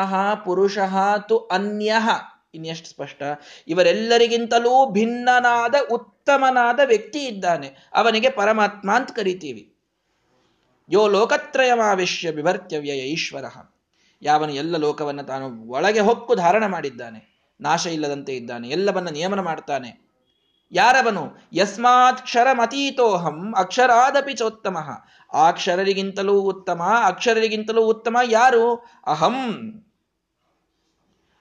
[0.46, 0.78] ಪುರುಷ
[1.30, 1.94] ತು ಅನ್ಯ.
[2.54, 3.24] ಇನ್ನೆಷ್ಟು ಸ್ಪಷ್ಟ.
[3.68, 7.76] ಇವರೆಲ್ಲರಿಗಿಂತಲೂ ಭಿನ್ನನಾದ, ಉತ್ತಮನಾದ ವ್ಯಕ್ತಿ ಇದ್ದಾನೆ.
[7.94, 9.74] ಅವನಿಗೆ ಪರಮಾತ್ಮ ಅಂತ ಕರಿತೀವಿ.
[10.92, 13.46] ಯೋ ಲೋಕತ್ರಯಮಾವಿಶ್ಯ ವಿವರ್ತ್ಯವ್ಯಯ ಈಶ್ವರ.
[14.22, 17.37] ಯಾವನು ಎಲ್ಲ ಲೋಕವನ್ನು ತಾನು ಒಳಗೆ ಹೊಕ್ಕು ಧಾರಣ ಮಾಡಿದ್ದಾನೆ.
[17.62, 18.70] ನಾಶ ಇಲ್ಲದಂತೆ ಇದ್ದಾನೆ.
[18.70, 20.08] ಎಲ್ಲವನ್ನ ನಿಯಮನ ಮಾಡ್ತಾನೆ.
[20.72, 21.38] ಯಾರವನು?
[21.54, 24.78] ಯಸ್ಮಾತ್ ಕ್ಷರಮತೀತೋಹಂ ಅಕ್ಷರಾದಪಿ ಚೋತ್ತಮ.
[25.34, 28.86] ಆ ಅಕ್ಷರರಿಗಿಂತಲೂ ಉತ್ತಮ ಅಕ್ಷರರಿಗಿಂತಲೂ ಉತ್ತಮ ಯಾರು?
[29.08, 29.74] ಅಹಂ.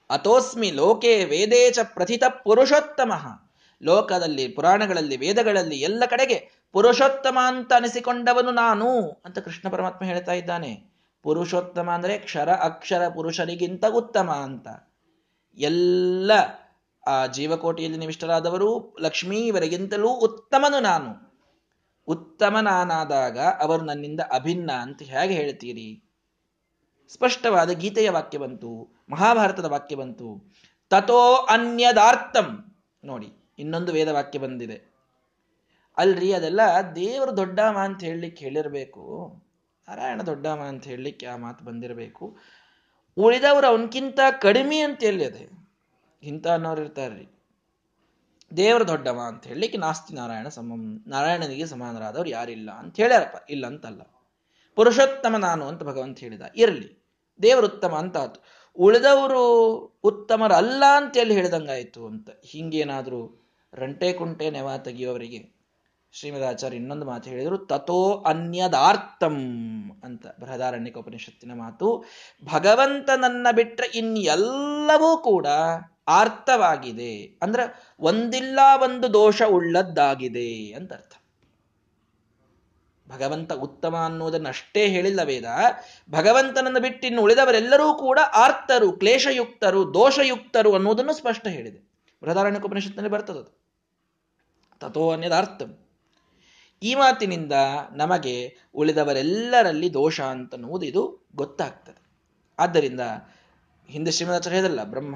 [0.09, 3.13] ಅತೋಸ್ಮಿ ಲೋಕೆ ವೇದೇ ಚ ಪ್ರಥಿತ ಪುರುಷೋತ್ತಮ.
[3.83, 10.91] ಲೋಕದಲ್ಲಿ, ಪುರಾಣಗಳಲ್ಲಿ, ವೇದಗಳಲ್ಲಿ ಎಲ್ಲ ಕಡೆಗೆ ಪುರುಷೋತ್ತಮ ಅಂತ ಅನಿಸಿಕೊಂಡವನು ನಾನು ಅಂತ ಕೃಷ್ಣ ಪರಮಾತ್ಮ ಹೇಳ್ತಾ ಇದ್ದಾನೆ.
[11.23, 14.67] ಪುರುಷೋತ್ತಮ ಅಂದ್ರೆ ಕ್ಷರ ಅಕ್ಷರ ಪುರುಷರಿಗಿಂತ ಉತ್ತಮ ಅಂತ.
[15.57, 16.31] ಎಲ್ಲ,
[17.07, 21.27] ಆ ಜೀವಕೋಟಿಯಲ್ಲಿ ನಿವಿಷ್ಟರಾದವರು ಲಕ್ಷ್ಮೀವರೆಗಿಂತಲೂ ಉತ್ತಮನು ನಾನು.
[22.07, 26.03] ಉತ್ತಮ ನಾನಾದಾಗ ಅವರು ನನ್ನಿಂದ ಅಭಿನ್ನ ಅಂತ ಹೇಗೆ ಹೇಳ್ತೀರಿ
[27.07, 30.53] ಸ್ಪಷ್ಟವಾದ ಗೀತೆಯ ವಾಕ್ಯ ಬಂತು, ಮಹಾಭಾರತದ ವಾಕ್ಯ ಬಂತು.
[30.89, 32.75] ತಥೋ ಅನ್ಯದಾರ್ಥಂ.
[33.03, 34.97] ನೋಡಿ, ಇನ್ನೊಂದು ವೇದ ವಾಕ್ಯ ಬಂದಿದೆ.
[35.97, 36.61] ಅಲ್ರಿ, ಅದೆಲ್ಲ
[36.95, 39.03] ದೇವರು ದೊಡ್ಡಮ್ಮ ಅಂತ ಹೇಳಲಿಕ್ಕೆ ಹೇಳಿರಬೇಕು.
[39.89, 42.37] ನಾರಾಯಣ ದೊಡ್ಡಮ್ಮ ಅಂತ ಹೇಳಲಿಕ್ಕೆ ಆ ಮಾತು ಬಂದಿರಬೇಕು.
[43.17, 45.57] ಉಳಿದವರು ಅವನಕ್ಕಿಂತ ಕಡಿಮೆ ಅಂತ ಹೇಳಿದೆ.
[46.23, 47.27] ಇಂಥ ಅನ್ನೋರು ಇರ್ತಾರ್ರಿ.
[48.57, 53.51] ದೇವರು ದೊಡ್ಡವ ಅಂತ ಹೇಳಲಿಕ್ಕೆ ನಾಸ್ತಿ ನಾರಾಯಣ ಸಮ, ನಾರಾಯಣನಿಗೆ ಸಮಾನರಾದವ್ರು ಯಾರಿಲ್ಲ ಅಂತ ಹೇಳ್ಯಾರಪ್ಪ.
[53.51, 54.01] ಇಲ್ಲ ಅಂತಲ್ಲ
[54.75, 56.41] ಪುರುಷೋತ್ತಮ ನಾನು ಅಂತ ಭಗವಂತ ಹೇಳಿದ.
[56.55, 57.05] ಇರಲಿ.
[57.41, 58.43] ದೇವರು ಉತ್ತಮ ಅಂತ ಆತು
[58.75, 62.29] ಉಳಿದವರು ಉತ್ತಮರಲ್ಲ ಅಂತ ಹೇಳಿ ಹೇಳಿದಂಗಾಯ್ತು ಅಂತ.
[62.45, 65.56] ಹಿಂಗೇನಾದರೂ ರಂಟೆ ಕುಂಟೆ ನೆವ ತೆಗಿಯೋವರಿಗೆ
[66.19, 69.35] ಶ್ರೀಮದ್ ಆಚಾರ್ಯ ಇನ್ನೊಂದು ಮಾತು ಹೇಳಿದರು ತಥೋ ಅನ್ಯದಾರ್ಥಂ
[70.03, 72.03] ಅಂತ ಬೃಹದಾರಣ್ಯಕ ಉಪನಿಷತ್ತಿನ ಮಾತು
[72.53, 75.47] ಭಗವಂತನನ್ನ ಬಿಟ್ಟರೆ ಇನ್ನೆಲ್ಲವೂ ಕೂಡ
[76.07, 77.39] ಆರ್ಥವಾಗಿದೆ.
[77.41, 81.11] ಅಂದ್ರೆ ಒಂದಿಲ್ಲ ಒಂದು ದೋಷ ಉಳ್ಳದ್ದಾಗಿದೆ ಅಂತ ಅರ್ಥ.
[83.09, 85.45] ಭಗವಂತ ಉತ್ತಮ ಅನ್ನೋದನ್ನಷ್ಟೇ ಹೇಳಿಲ್ಲ ವೇದ.
[86.11, 91.91] ಭಗವಂತನನ್ನು ಬಿಟ್ಟಿನ್ನು ಉಳಿದವರೆಲ್ಲರೂ ಕೂಡ ಆರ್ತರು ಕ್ಲೇಶಯುಕ್ತರು, ದೋಷಯುಕ್ತರು ಅನ್ನೋದನ್ನು ಸ್ಪಷ್ಟ ಹೇಳಿದೆ.
[92.23, 93.59] ಬೃಹದಾರಣ್ಯಕೋಪನಿಷತ್ನಲ್ಲಿ ಬರ್ತದದು.
[94.79, 95.83] ತಥೋ ಅನ್ನದಾರ್ಥಂ
[96.83, 97.51] ಈ ಮಾತಿನಿಂದ
[97.95, 102.07] ನಮಗೆ ಉಳಿದವರೆಲ್ಲರಲ್ಲಿ ದೋಷ ಅಂತನ್ನುವುದು ಇದು ಗೊತ್ತಾಗ್ತದೆ.
[102.59, 102.99] ಆದ್ದರಿಂದ
[103.87, 105.15] ಹಿಂದೆ ಶ್ರೀಮದಾಚಾರ್ಯ ಹೇಳಿದಲ್ಲ ಬ್ರಹ್ಮ,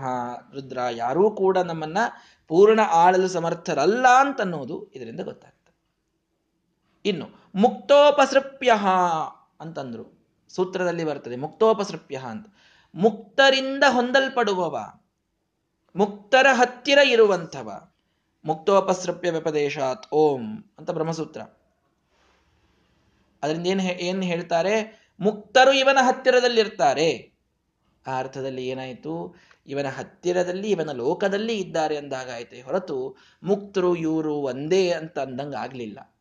[0.54, 1.98] ರುದ್ರ ಯಾರೂ ಕೂಡ ನಮ್ಮನ್ನ
[2.48, 5.82] ಪೂರ್ಣ ಆಳಲು ಸಮರ್ಥರಲ್ಲ ಅಂತನ್ನುವುದು ಇದರಿಂದ ಗೊತ್ತಾಗ್ತದೆ.
[7.06, 8.74] ಇನ್ನು ಮುಕ್ತೋಪಸೃಪ್ಯ
[9.60, 12.48] ಅಂತಂದ್ರು, ಸೂತ್ರದಲ್ಲಿ ಬರ್ತದೆ, ಮುಕ್ತೋಪಸೃಪ್ಯ ಅಂತ.
[12.96, 14.80] ಮುಕ್ತರಿಂದ ಹೊಂದಲ್ಪಡುವವ,
[15.96, 17.91] ಮುಕ್ತರ ಹತ್ತಿರ ಇರುವಂಥವ
[18.46, 21.42] ಮುಕ್ತೋಪಸೃಪ್ಯ ವ್ಯಪದೇಶಾತ್ ಓಂ ಅಂತ ಬ್ರಹ್ಮಸೂತ್ರ.
[23.44, 25.02] ಅದರಿಂದ ಏನ್ ಏನ್ ಹೇಳ್ತಾರೆ?
[25.20, 27.32] ಮುಕ್ತರು ಇವನ ಹತ್ತಿರದಲ್ಲಿರ್ತಾರೆ.
[28.08, 29.36] ಆ ಅರ್ಥದಲ್ಲಿ ಏನಾಯಿತು?
[29.68, 36.18] ಇವನ ಹತ್ತಿರದಲ್ಲಿ, ಇವನ ಲೋಕದಲ್ಲಿ ಇದ್ದಾರೆ ಅಂದಾಗಾಯ್ತೆ ಹೊರತು ಮುಕ್ತರು ಇವರು ಒಂದೇ ಅಂತ ಅಂದಂಗ ಆಗ್ಲಿಲ್ಲ.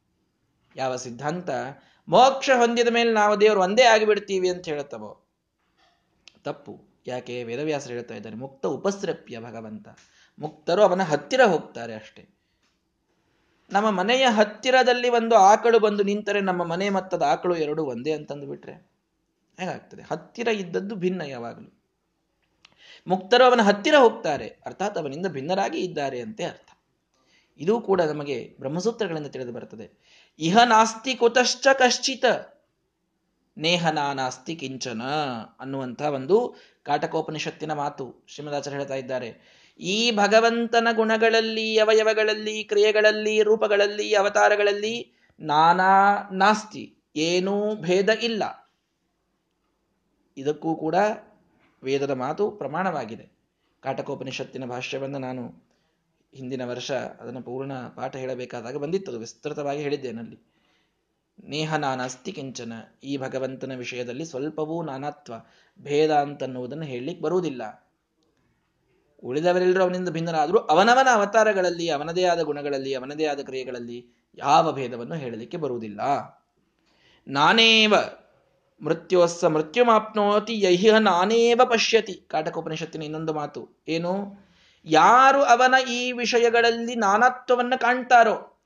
[0.76, 1.50] ಯಾವ ಸಿದ್ಧಾಂತ?
[2.08, 5.26] ಮೋಕ್ಷ ಹೊಂದಿದ ಮೇಲೆ ನಾವು ದೇವರು ಒಂದೇ ಆಗಿಬಿಡ್ತೀವಿ ಅಂತ ಹೇಳುತ್ತವೋ?
[6.44, 6.80] ತಪ್ಪು.
[7.06, 7.44] ಯಾಕೆ?
[7.44, 9.88] ವೇದವ್ಯಾಸರು ಹೇಳ್ತಾ ಇದ್ದಾರೆ, ಮುಕ್ತ ಉಪಸೃಪ್ಯ ಭಗವಂತ.
[10.38, 12.40] ಮುಕ್ತರು ಅವನ ಹತ್ತಿರ ಹೋಗ್ತಾರೆ ಅಷ್ಟೇ.
[13.72, 18.90] ನಮ್ಮ ಮನೆಯ ಹತ್ತಿರದಲ್ಲಿ ಒಂದು ಆಕಳು ಬಂದು ನಿಂತರೆ ನಮ್ಮ ಮನೆ ಮತ್ತದ ಆಕಳು ಎರಡು ಒಂದೇ ಅಂತಂದು ಬಿಟ್ರೆ
[19.58, 20.02] ಹೇಗಾಗ್ತದೆ?
[20.02, 21.82] ಹತ್ತಿರ ಇದ್ದದ್ದು ಭಿನ್ನ ಯಾವಾಗಲೂ.
[23.06, 26.70] ಮುಕ್ತರು ಅವನ ಹತ್ತಿರ ಹೋಗ್ತಾರೆ, ಅರ್ಥಾತ್ ಅವನಿಂದ ಭಿನ್ನರಾಗಿ ಇದ್ದಾರೆ ಅಂತೆ ಅರ್ಥ.
[27.58, 29.86] ಇದು ಕೂಡ ನಮಗೆ ಬ್ರಹ್ಮಸೂತ್ರಗಳಿಂದ ತಿಳಿದು ಬರ್ತದೆ.
[30.38, 32.24] ಇಹ ನಾಸ್ತಿ ಕುತಶ್ಚ ಕಶ್ಚಿತ
[33.58, 35.02] ನೇಹನ ನಾಸ್ತಿ ಕಿಂಚನ
[35.60, 39.59] ಅನ್ನುವಂತಹ ಒಂದು ಕಾಟಕೋಪನಿಷತ್ತಿನ ಮಾತು ಶ್ರೀಮದಾಚಾರ್ಯ ಹೇಳ್ತಾ ಇದ್ದಾರೆ.
[39.80, 48.72] ಈ ಭಗವಂತನ ಗುಣಗಳಲ್ಲಿ, ಅವಯವಗಳಲ್ಲಿ, ಕ್ರಿಯೆಗಳಲ್ಲಿ, ರೂಪಗಳಲ್ಲಿ, ಅವತಾರಗಳಲ್ಲಿ ನಾನಾ ನಾಸ್ತಿ, ಏನೂ ಭೇದ ಇಲ್ಲ.
[50.36, 50.94] ಇದಕ್ಕೂ ಕೂಡ
[51.82, 53.32] ವೇದದ ಮಾತು ಪ್ರಮಾಣವಾಗಿದೆ.
[53.80, 55.70] ಕಾಟಕೋಪನಿಷತ್ತಿನ ಭಾಷ್ಯವನ್ನು ನಾನು
[56.34, 59.18] ಹಿಂದಿನ ವರ್ಷ ಅದನ್ನು ಪೂರ್ಣ ಪಾಠ ಹೇಳಬೇಕಾದಾಗ ಬಂದಿತ್ತು.
[59.18, 60.38] ವಿಸ್ತೃತವಾಗಿ ಹೇಳಿದ್ದೇನಲ್ಲಿ
[61.44, 62.72] ನೇಹ ನಾನಾಸ್ತಿ ಕಿಂಚನ,
[63.04, 65.34] ಈ ಭಗವಂತನ ವಿಷಯದಲ್ಲಿ ಸ್ವಲ್ಪವೂ ನಾನಾತ್ವ,
[65.82, 67.89] ಭೇದ ಅಂತನ್ನುವುದನ್ನು ಹೇಳಲಿಕ್ಕೆ ಬರುವುದಿಲ್ಲ.
[69.24, 76.00] ಉಳಿದವರೆಲ್ಲರೂ ಅವನಿಂದ ಭಿನ್ನರಾದರೂ ಅವನವನ ಅವತಾರಗಳಲ್ಲಿ, ಅವನದೇ ಆದ ಗುಣಗಳಲ್ಲಿ, ಅವನದೇ ಆದ ಕ್ರಿಯೆಗಳಲ್ಲಿ ಯಾವ ಭೇದವನ್ನು ಹೇಳಲಿಕ್ಕೆ ಬರುವುದಿಲ್ಲ.
[77.28, 77.94] ನಾನೇವ
[78.82, 82.12] ಮೃತ್ಯೋಸ್ಸ ಮೃತ್ಯುಮಾಪ್ನೋತಿ ಯಹಿಹ ನಾನೇವ ಪಶ್ಯತಿ.
[82.12, 84.44] ಕಾಟಕೋಪನಿಷತ್ತಿನ ಇನ್ನೊಂದು ಮಾತು ಏನು?
[84.84, 88.62] ಯಾರು ಅವನ ಈ ವಿಷಯಗಳಲ್ಲಿ ನಾನಾತ್ವವನ್ನು ಕಾಣ್ತಾರೋ?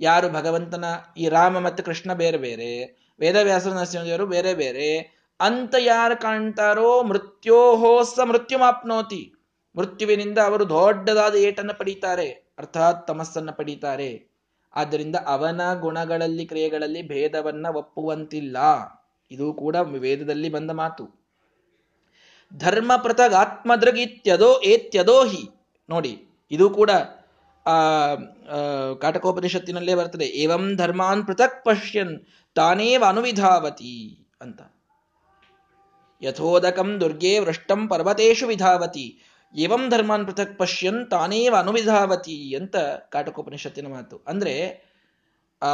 [0.00, 0.84] ಯಾರು ಭಗವಂತನ
[1.16, 4.98] ಈ ರಾಮ ಮತ್ತು ಕೃಷ್ಣ ಬೇರೆ ಬೇರೆ ವೇದವ್ಯಾಸ ನರಸಿಂಹದೇವರು ಬೇರೆ ಬೇರೆ,
[5.40, 9.41] ಅಂತ ಯಾರು ಕಾಣ್ತಾರೋ ಮೃತ್ಯೋಹೋಸ್ಸ ಮೃತ್ಯುಮಾಪ್ನೋತಿ.
[9.76, 14.30] ಮೃತ್ಯುವಿನಿಂದ ಅವರು ದೊಡ್ಡದಾದ ಏಟನ್ನು ಪಡೀತಾರೆ, ಅರ್ಥಾತ್ ತಮಸ್ಸನ್ನು ಪಡೀತಾರೆ.
[14.74, 18.56] ಆದ್ದರಿಂದ ಅವನ ಗುಣಗಳಲ್ಲಿ, ಕ್ರಿಯೆಗಳಲ್ಲಿ ಭೇದವನ್ನ ಒಪ್ಪುವಂತಿಲ್ಲ.
[19.30, 21.22] ಇದು ಕೂಡ ವೇದದಲ್ಲಿ ಬಂದ ಮಾತು.
[22.56, 25.48] ಧರ್ಮ ಪೃಥಗಾತ್ಮದೃಗಿತ್ಯದೋ ಏತ್ಯದೋಹಿ
[25.90, 26.90] ನೋಡಿ, ಇದು ಕೂಡ
[27.66, 27.74] ಆ,
[29.00, 30.24] ಕಾಟಕೋಪನಿಷತ್ತಿನಲ್ಲೇ ಬರ್ತದೆ.
[30.24, 32.20] ಏವಂ ಧರ್ಮಾನ್ ಪೃಥಕ್ ಪಶ್ಯನ್,
[32.54, 34.60] ತಾನೇವ ಅನುವಿಧಾವತಿ ಅಂತ.
[36.22, 39.31] ಯಥೋದಕಂ ದುರ್ಗೆ ವೃಷ್ಟಂ ಪರ್ವತೇಶು ವಿಧಾವತಿ.
[39.54, 42.76] ಏವಂ ಧರ್ಮಾನ್ ಪೃಥಕ್ ಪಶ್ಯನ್ ತಾನೇವ ಅನುವಿಧಾವತಿ ಅಂತ
[43.10, 44.24] ಕಾಟಕೋಪನಿಷತ್ತಿನ ಮಾತು.
[44.28, 44.84] ಅಂದ್ರೆ,
[45.62, 45.66] ಆ,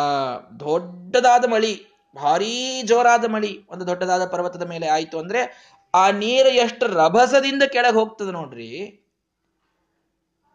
[0.60, 7.62] ದೊಡ್ಡದಾದ ಮಳಿ, ಭಾರೀ ಜೋರಾದ ಮಳಿ, ಒಂದು ದೊಡ್ಡದಾದ ಪರ್ವತದ ಮೇಲೆ ಆಯಿತು ಅಂದ್ರೆ, ಆ ನೀರು ಎಷ್ಟು ರಭಸದಿಂದ
[7.62, 9.04] ಕೆಳಗೆ ಹೋಗ್ತದೆ ನೋಡ್ರಿ.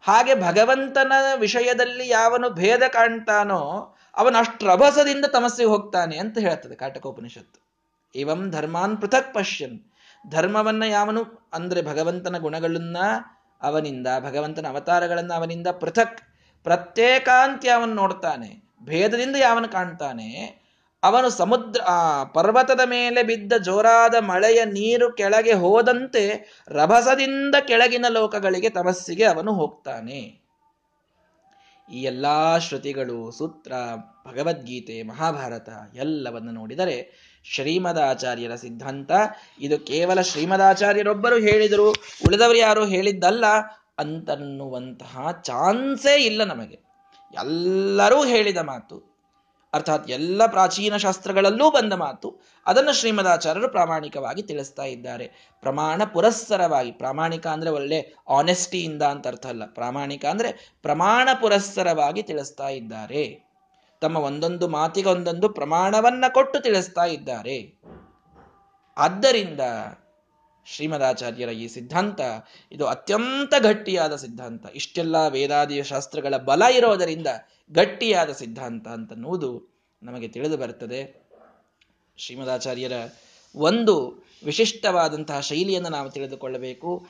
[0.02, 7.64] ಹಾಗೆ ಭಗವಂತನ ವಿಷಯದಲ್ಲಿ ಯಾವನು ಭೇದ ಕಾಣ್ತಾನೋ, ಅವನು ಅಷ್ಟು ರಭಸದಿಂದ ತಮಸ್ಸಿಗೆ ಹೋಗ್ತಾನೆ ಅಂತ ಹೇಳ್ತದೆ ಕಾಟಕೋಪನಿಷತ್ತು.
[8.14, 9.80] ಇವಂ ಧರ್ಮಾನ್ ಪೃಥಕ್ ಪಶ್ಯನ್.
[10.30, 11.48] ಧರ್ಮವನ್ನ ಯಾವನು?
[11.52, 12.96] ಅಂದ್ರೆ ಭಗವಂತನ ಗುಣಗಳನ್ನ
[13.62, 16.18] ಅವನಿಂದ, ಭಗವಂತನ ಅವತಾರಗಳನ್ನ ಅವನಿಂದ ಪೃಥಕ್
[16.64, 20.64] ಪ್ರತ್ಯೇಕಾಂತಿ ಅವನು ನೋಡ್ತಾನೆ, ಭೇದದಿಂದ ಯಾವನು ಕಾಣ್ತಾನೆ,
[21.02, 29.24] ಅವನು ಸಮುದ್ರ, ಆ, ಪರ್ವತದ ಮೇಲೆ ಬಿದ್ದ ಜೋರಾದ ಮಳೆಯ ನೀರು ಕೆಳಗೆ ಹೋದಂತೆ ರಭಸದಿಂದ ಕೆಳಗಿನ ಲೋಕಗಳಿಗೆ ತಮಸ್ಸಿಗೆ
[29.24, 30.44] ಅವನು ಹೋಗ್ತಾನೆ.
[31.92, 33.72] ಈ ಎಲ್ಲಾ ಶ್ರುತಿಗಳು, ಸೂತ್ರ,
[34.28, 39.12] ಭಗವದ್ಗೀತೆ, ಮಹಾಭಾರತ ಎಲ್ಲವನ್ನು ನೋಡಿದರೆ ಶ್ರೀಮದಾಚಾರ್ಯರ ಸಿದ್ಧಾಂತ.
[39.60, 41.88] ಇದು ಕೇವಲ ಶ್ರೀಮದಾಚಾರ್ಯರೊಬ್ಬರು ಹೇಳಿದರು
[42.26, 43.44] ಉಳಿದವರು ಯಾರು ಹೇಳಿದ್ದಲ್ಲ
[43.98, 46.84] ಅಂತನ್ನುವಂತಹ ಚಾನ್ಸೇ ಇಲ್ಲ ನಮಗೆ.
[47.34, 49.14] ಎಲ್ಲರೂ ಹೇಳಿದ ಮಾತು,
[49.72, 55.54] ಅರ್ಥಾತ್ ಎಲ್ಲ ಪ್ರಾಚೀನ ಶಾಸ್ತ್ರಗಳಲ್ಲೂ ಬಂದ ಮಾತು, ಅದನ್ನು ಶ್ರೀಮದಾಚಾರ್ಯರು ಪ್ರಾಮಾಣಿಕವಾಗಿ ತಿಳಿಸ್ತಾ ಇದ್ದಾರೆ.
[55.60, 59.66] ಪ್ರಮಾಣ ಪುರಸ್ಸರವಾಗಿ, ಪ್ರಾಮಾಣಿಕ ಅಂದರೆ ಒಳ್ಳೆ ಆನೆಸ್ಟಿಯಿಂದ ಅಂತ ಅರ್ಥ ಅಲ್ಲ.
[59.66, 63.43] ಪ್ರಾಮಾಣಿಕ ಅಂದರೆ ಪ್ರಮಾಣ ಪುರಸ್ಸರವಾಗಿ ತಿಳಿಸ್ತಾ ಇದ್ದಾರೆ.
[64.00, 67.80] ತಮ್ಮ ಒಂದೊಂದು ಮಾತಿಗೆ ಒಂದೊಂದು ಪ್ರಮಾಣವನ್ನ ಕೊಟ್ಟು ತಿಳಿಸ್ತಾ ಇದ್ದಾರೆ.
[68.96, 69.60] ಆದ್ದರಿಂದ
[70.66, 72.20] ಶ್ರೀಮದಾಚಾರ್ಯರ ಈ ಸಿದ್ಧಾಂತ,
[72.72, 74.66] ಇದು ಅತ್ಯಂತ ಗಟ್ಟಿಯಾದ ಸಿದ್ಧಾಂತ.
[74.74, 77.26] ಇಷ್ಟೆಲ್ಲ ವೇದಾದಿ ಶಾಸ್ತ್ರಗಳ ಬಲ ಇರೋದರಿಂದ
[77.72, 81.00] ಗಟ್ಟಿಯಾದ ಸಿದ್ಧಾಂತ ಅಂತನ್ನುವುದು ನಮಗೆ ತಿಳಿದು ಬರುತ್ತದೆ
[82.16, 82.92] ಶ್ರೀಮದಾಚಾರ್ಯರ
[83.54, 87.06] ಒಂದು ವಿಶಿಷ್ಟವಾದಂತಹ ಶೈಲಿಯನ್ನು ನಾವು ತಿಳಿದುಕೊಳ್ಳಬೇಕು.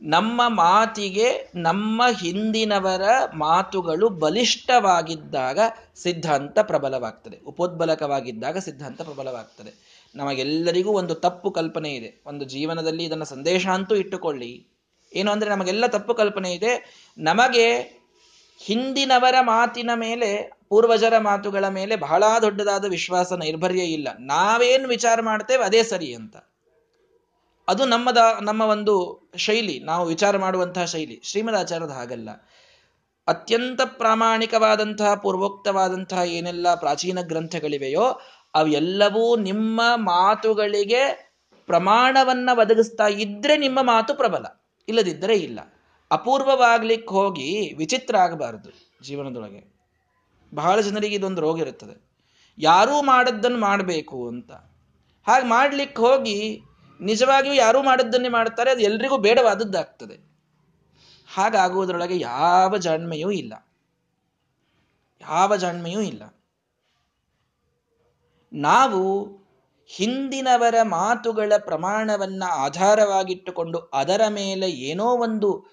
[0.00, 3.02] ನಮ್ಮ ಮಾತಿಗೆ ನಮ್ಮ ಹಿಂದಿನವರ
[3.34, 5.58] ಮಾತುಗಳು ಬಲಿಷ್ಠವಾಗಿದ್ದಾಗ
[5.96, 7.38] ಸಿದ್ಧಾಂತ ಪ್ರಬಲವಾಗ್ತದೆ.
[7.46, 9.96] ಉಪೋದ್ಬಲಕವಾಗಿದ್ದಾಗ ಸಿದ್ಧಾಂತ ಪ್ರಬಲವಾಗ್ತದೆ.
[10.14, 12.22] ನಮಗೆಲ್ಲರಿಗೂ ಒಂದು ತಪ್ಪು ಕಲ್ಪನೆ ಇದೆ.
[12.26, 14.66] ಒಂದು ಜೀವನದಲ್ಲಿ ಇದನ್ನು ಸಂದೇಶ ಅಂತೂ ಇಟ್ಟುಕೊಳ್ಳಿ.
[15.14, 17.02] ಏನು ಅಂದ್ರೆ ನಮಗೆಲ್ಲ ತಪ್ಪು ಕಲ್ಪನೆ ಇದೆ.
[17.18, 17.96] ನಮಗೆ
[18.58, 24.08] ಹಿಂದಿನವರ ಮಾತಿನ ಮೇಲೆ, ಪೂರ್ವಜರ ಮಾತುಗಳ ಮೇಲೆ ಬಹಳ ದೊಡ್ಡದಾದ ವಿಶ್ವಾಸ, ನೈರ್ಭರ್ಯ ಇಲ್ಲ.
[24.20, 26.36] ನಾವೇನು ವಿಚಾರ ಮಾಡ್ತೇವೆ ಅದೇ ಸರಿ ಅಂತ.
[27.68, 32.28] ಅದು ನಮ್ಮದ, ನಮ್ಮ ಒಂದು ಶೈಲಿ, ನಾವು ವಿಚಾರ ಮಾಡುವಂತಹ ಶೈಲಿ ಶ್ರೀಮದಾಚಾರ್ಯದ ಹಾಗಲ್ಲ.
[33.26, 38.20] ಅತ್ಯಂತ ಪ್ರಾಮಾಣಿಕವಾದಂತಹ, ಪೂರ್ವೋಕ್ತವಾದಂತಹ ಏನೆಲ್ಲ ಪ್ರಾಚೀನ ಗ್ರಂಥಗಳಿವೆಯೋ,
[38.54, 41.32] ಅವೆಲ್ಲವೂ ನಿಮ್ಮ ಮಾತುಗಳಿಗೆ
[41.66, 44.46] ಪ್ರಮಾಣವನ್ನ ಒದಗಿಸ್ತಾ ಇದ್ರೆ ನಿಮ್ಮ ಮಾತು ಪ್ರಬಲ,
[44.88, 45.60] ಇಲ್ಲದಿದ್ದರೆ ಇಲ್ಲ.
[46.10, 48.70] ಅಪೂರ್ವವಾಗ್ಲಿಕ್ಕೆ ಹೋಗಿ ವಿಚಿತ್ರ ಆಗಬಾರದು
[49.04, 49.76] ಜೀವನದೊಳಗೆ.
[50.54, 52.06] ಬಹಳ ಜನರಿಗೆ ಇದೊಂದು ರೋಗ ಇರುತ್ತದೆ.
[52.58, 54.52] ಯಾರೂ ಮಾಡದ್ದನ್ನು ಮಾಡಬೇಕು ಅಂತ.
[55.26, 56.60] ಹಾಗೆ ಮಾಡ್ಲಿಕ್ಕೆ ಹೋಗಿ
[57.00, 60.14] ನಿಜವಾಗಿಯೂ ಯಾರೂ ಮಾಡಿದ್ದನ್ನೇ ಮಾಡ್ತಾರೆ ಅದು ಎಲ್ರಿಗೂ ಬೇಡವಾದದ್ದಾಗ್ತದೆ.
[61.34, 63.54] ಹಾಗಾಗುವುದರೊಳಗೆ ಯಾವ ಜಾಣ್ಮೆಯೂ ಇಲ್ಲ.
[65.20, 66.22] ಯಾವ ಜಾಣ್ಮೆಯೂ ಇಲ್ಲ.
[68.52, 69.30] ನಾವು
[69.86, 75.66] ಹಿಂದಿನವರ ಮಾತುಗಳ ಪ್ರಮಾಣವನ್ನ ಆಧಾರವಾಗಿಟ್ಟುಕೊಂಡು ಅದರ ಮೇಲೆ ಏನೋ ಒಂದು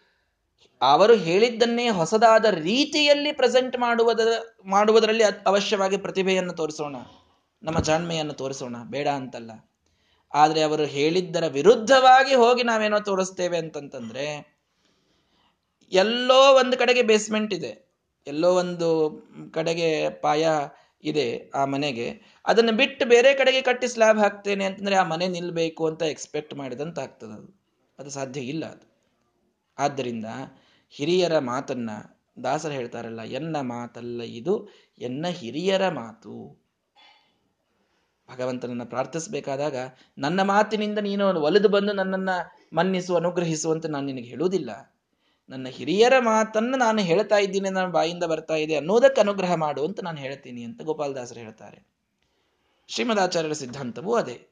[0.81, 6.95] ಅವರು ಹೇಳಿದ್ದನ್ನೇ ಹೊಸದಾದ ರೀತಿಯಲ್ಲಿ ಪ್ರೆಸೆಂಟ್ ಮಾಡುವುದರ ಮಾಡುವುದರಲ್ಲಿ ಅವಶ್ಯವಾಗಿ ಪ್ರತಿಭೆಯನ್ನು ತೋರಿಸೋಣ,
[7.63, 9.51] ನಮ್ಮ ಜಾಣ್ಮೆಯನ್ನು ತೋರಿಸೋಣ, ಬೇಡ ಅಂತಲ್ಲ.
[10.33, 14.53] ಆದರೆ ಅವರು ಹೇಳಿದ್ದರ ವಿರುದ್ಧವಾಗಿ ಹೋಗಿ ನಾವೇನೋ ತೋರಿಸ್ತೇವೆ ಅಂತಂತಂದ್ರೆ,
[15.91, 17.93] ಎಲ್ಲೋ ಒಂದು ಕಡೆಗೆ ಬೇಸ್ಮೆಂಟ್ ಇದೆ.
[18.27, 19.21] ಎಲ್ಲೋ ಒಂದು
[19.53, 20.47] ಕಡೆಗೆ ಪಾಯ
[21.03, 22.21] ಇದೆ ಆ ಮನೆಗೆ.
[22.45, 27.33] ಅದನ್ನು ಬಿಟ್ಟು ಬೇರೆ ಕಡೆಗೆ ಕಟ್ಟಿ ಸ್ಲ್ಯಾಬ್ ಹಾಕ್ತೇನೆ ಅಂತಂದ್ರೆ ಆ ಮನೆ ನಿಲ್ಲಬೇಕು ಅಂತ ಎಕ್ಸ್ಪೆಕ್ಟ್ ಮಾಡಿದಂತ ಆಗ್ತದೆ
[27.33, 27.63] ಅದು.
[27.99, 28.93] ಅದು ಸಾಧ್ಯ ಇಲ್ಲ ಅದು.
[29.77, 30.25] ಆದ್ದರಿಂದ
[30.89, 31.89] ಹಿರಿಯರ ಮಾತನ್ನ
[32.43, 36.62] ದಾಸರ ಹೇಳ್ತಾರಲ್ಲ, ಎನ್ನ ಮಾತಲ್ಲ ಇದು, ಎನ್ನ ಹಿರಿಯರ ಮಾತು.
[38.31, 39.75] ಭಗವಂತನನ್ನ ಪ್ರಾರ್ಥಿಸಬೇಕಾದಾಗ
[40.17, 42.35] ನನ್ನ ಮಾತಿನಿಂದ ನೀನು ಒಲಿದು ಬಂದು ನನ್ನನ್ನು
[42.75, 44.95] ಮನ್ನಿಸು ಅನುಗ್ರಹಿಸುವಂತೆ ನಾನು ನಿನಗೆ ಹೇಳುವುದಿಲ್ಲ.
[45.49, 50.17] ನನ್ನ ಹಿರಿಯರ ಮಾತನ್ನು ನಾನು ಹೇಳ್ತಾ ಇದ್ದೀನಿ, ನನ್ನ ಬಾಯಿಂದ ಬರ್ತಾ ಇದೆ ಅನ್ನೋದಕ್ಕೆ ಅನುಗ್ರಹ ಮಾಡು ಅಂತ ನಾನು
[50.17, 51.87] ಹೇಳ್ತೀನಿ ಅಂತ ಗೋಪಾಲದಾಸರು ಹೇಳ್ತಾರೆ.
[52.87, 54.47] ಶ್ರೀಮದಾಚಾರ್ಯರ ಸಿದ್ಧಾಂತವೂ ಅದೇ.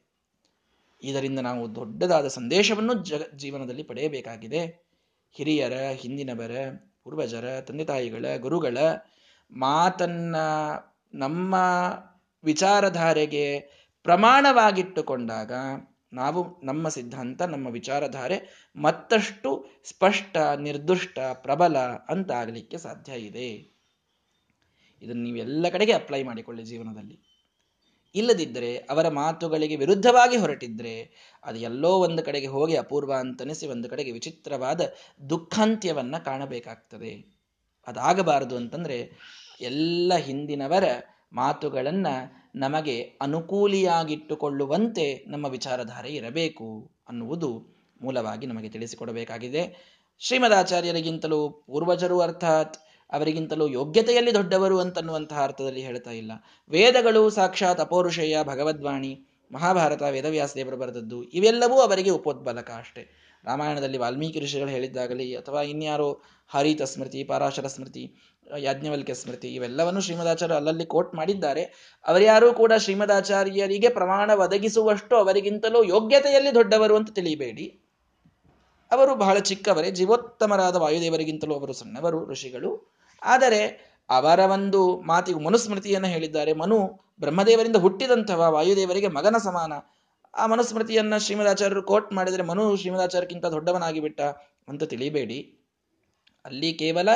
[1.02, 4.88] ಇದರಿಂದ ನಾವು ದೊಡ್ಡದಾದ ಸಂದೇಶವನ್ನು ಜಗ ಜೀವನದಲ್ಲಿ ಪಡೆಯಬೇಕಾಗಿದೆ.
[5.32, 6.50] ಹಿರಿಯರ, ಹಿಂದಿನವರ,
[7.04, 8.78] ಪೂರ್ವಜರ, ತಂದೆ ತಾಯಿಗಳ, ಗುರುಗಳ
[9.52, 10.36] ಮಾತನ್ನ
[11.14, 11.56] ನಮ್ಮ
[12.44, 13.60] ವಿಚಾರಧಾರೆಗೆ
[14.02, 15.52] ಪ್ರಮಾಣವಾಗಿಟ್ಟುಕೊಂಡಾಗ
[16.12, 21.78] ನಾವು ನಮ್ಮ ಸಿದ್ಧಾಂತ, ನಮ್ಮ ವಿಚಾರಧಾರೆ ಮತ್ತಷ್ಟು ಸ್ಪಷ್ಟ, ನಿರ್ದುಷ್ಟ, ಪ್ರಬಲ
[22.08, 23.72] ಅಂತ ಆಗಲಿಕ್ಕೆ ಸಾಧ್ಯ ಇದೆ.
[25.02, 27.32] ಇದನ್ನು ನೀವು ಎಲ್ಲ ಕಡೆಗೆ ಅಪ್ಲೈ ಮಾಡಿಕೊಳ್ಳಿ ಜೀವನದಲ್ಲಿ.
[28.14, 30.94] ಇಲ್ಲದಿದ್ದರೆ ಅವರ ಮಾತುಗಳಿಗೆ ವಿರುದ್ಧವಾಗಿ ಹೊರಟಿದ್ರೆ
[31.44, 34.80] ಅದು ಎಲ್ಲೋ ಒಂದು ಕಡೆಗೆ ಹೋಗಿ ಅಪೂರ್ವ ಅಂತನಿಸಿ ಒಂದು ಕಡೆಗೆ ವಿಚಿತ್ರವಾದ
[35.30, 37.42] ದುಃಖಾಂತ್ಯವನ್ನು ಕಾಣಬೇಕಾಗ್ತದೆ.
[37.86, 39.12] ಅದಾಗಬಾರದು ಅಂತಂದರೆ
[39.60, 40.84] ಎಲ್ಲ ಹಿಂದಿನವರ
[41.32, 42.06] ಮಾತುಗಳನ್ನ
[42.54, 49.92] ನಮಗೆ ಅನುಕೂಲಿಯಾಗಿಟ್ಟುಕೊಳ್ಳುವಂತೆ ನಮ್ಮ ವಿಚಾರಧಾರೆ ಇರಬೇಕು ಅನ್ನುವುದು ಮೂಲವಾಗಿ ನಮಗೆ ತಿಳಿಸಿಕೊಡಬೇಕಾಗಿದೆ.
[50.18, 52.76] ಶ್ರೀಮದಾಚಾರ್ಯರಿಗಿಂತಲೂ ಪೂರ್ವಜರು ಅರ್ಥಾತ್
[53.12, 56.32] ಅವರಿಗಿಂತಲೂ ಯೋಗ್ಯತೆಯಲ್ಲಿ ದೊಡ್ಡವರು ಅಂತನ್ನುವಂತಹ ಅರ್ಥದಲ್ಲಿ ಹೇಳ್ತಾ ಇಲ್ಲ.
[56.68, 59.26] ವೇದಗಳು ಸಾಕ್ಷಾತ್ ಅಪೌರುಷೇಯ ಭಗವದ್ವಾಣಿ.
[59.52, 63.12] ಮಹಾಭಾರತ ವೇದವ್ಯಾಸ ದೇವರು ಬರೆದದ್ದು, ಇವೆಲ್ಲವೂ ಅವರಿಗೆ ಉಪೋದ್ಬಲಕ ಅಷ್ಟೇ.
[63.44, 68.14] ರಾಮಾಯಣದಲ್ಲಿ ವಾಲ್ಮೀಕಿ ಋಷಿಗಳು ಹೇಳಿದ್ದಾಗಲಿ ಅಥವಾ ಇನ್ಯಾರೋ ಹರಿತ ಸ್ಮೃತಿ, ಪಾರಾಶರ ಸ್ಮೃತಿ,
[68.58, 71.62] ಯಾಜ್ಞವಲ್ಕ್ಯ ಸ್ಮೃತಿ, ಇವೆಲ್ಲವನ್ನು ಶ್ರೀಮದಾಚಾರ್ಯ ಅಲ್ಲಲ್ಲಿ ಕೋಟ್ ಮಾಡಿದ್ದಾರೆ.
[72.06, 77.80] ಅವರ್ಯಾರೂ ಕೂಡ ಶ್ರೀಮದಾಚಾರ್ಯರಿಗೆ ಪ್ರಮಾಣ ಒದಗಿಸುವಷ್ಟು ಅವರಿಗಿಂತಲೂ ಯೋಗ್ಯತೆಯಲ್ಲಿ ದೊಡ್ಡವರು ಅಂತ ತಿಳಿಯಬೇಡಿ.
[78.92, 82.92] ಅವರು ಬಹಳ ಚಿಕ್ಕವರೇ, ಜೀವೋತ್ತಮರಾದ ವಾಯುದೇವರಿಗಿಂತಲೂ ಅವರು ಸಣ್ಣವರು ಋಷಿಗಳು.
[83.22, 86.52] ಆದರೆ ಅವರ ಒಂದು ಮಾತಿಗೆ ಮನುಸ್ಮೃತಿಯನ್ನು ಹೇಳಿದ್ದಾರೆ.
[86.52, 86.78] ಮನು
[87.20, 89.72] ಬ್ರಹ್ಮದೇವರಿಂದ ಹುಟ್ಟಿದಂಥವ, ವಾಯುದೇವರಿಗೆ ಮಗನ ಸಮಾನ.
[90.34, 94.20] ಆ ಮನುಸ್ಮೃತಿಯನ್ನ ಶ್ರೀಮದಾಚಾರ್ಯರು ಕೋಟ್ ಮಾಡಿದರೆ ಮನು ಶ್ರೀಮದಾಚಾರ್ಯಕ್ಕಿಂತ ದೊಡ್ಡವನಾಗಿ ಬಿಟ್ಟ
[94.68, 95.58] ಅಂತ ತಿಳಿಬೇಡಿ.
[96.44, 97.08] ಅಲ್ಲಿ ಕೇವಲ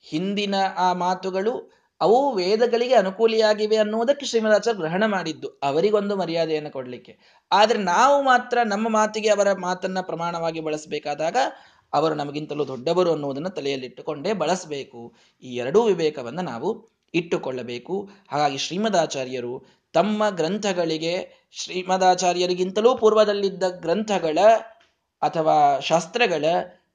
[0.00, 7.18] ಹಿಂದಿನ ಆ ಮಾತುಗಳು ಅವು ವೇದಗಳಿಗೆ ಅನುಕೂಲಿಯಾಗಿವೆ ಅನ್ನುವುದಕ್ಕೆ ಶ್ರೀಮದಾಚಾರ್ಯ ಗ್ರಹಣ ಮಾಡಿದ್ದು, ಅವರಿಗೊಂದು ಮರ್ಯಾದೆಯನ್ನು ಕೊಡಲಿಕ್ಕೆ.
[7.52, 11.36] ಆದರೆ ನಾವು ಮಾತ್ರ ನಮ್ಮ ಮಾತಿಗೆ ಅವರ ಮಾತನ್ನ ಪ್ರಮಾಣವಾಗಿ ಬಳಸಬೇಕಾದಾಗ
[11.92, 15.14] ಅವರು ನಮಗಿಂತಲೂ ದೊಡ್ಡವರು ಅನ್ನುವುದನ್ನು ತಲೆಯಲ್ಲಿಟ್ಟುಕೊಂಡೇ ಬಳಸಬೇಕು.
[15.42, 18.10] ಈ ಎರಡೂ ವಿವೇಕವನ್ನು ನಾವು ಇಟ್ಟುಕೊಳ್ಳಬೇಕು.
[18.28, 24.38] ಹಾಗಾಗಿ ಶ್ರೀಮದಾಚಾರ್ಯರು ತಮ್ಮ ಗ್ರಂಥಗಳಿಗೆ, ಶ್ರೀಮದಾಚಾರ್ಯರಿಗಿಂತಲೂ ಪೂರ್ವದಲ್ಲಿದ್ದ ಗ್ರಂಥಗಳ
[25.22, 26.44] ಅಥವಾ ಶಾಸ್ತ್ರಗಳ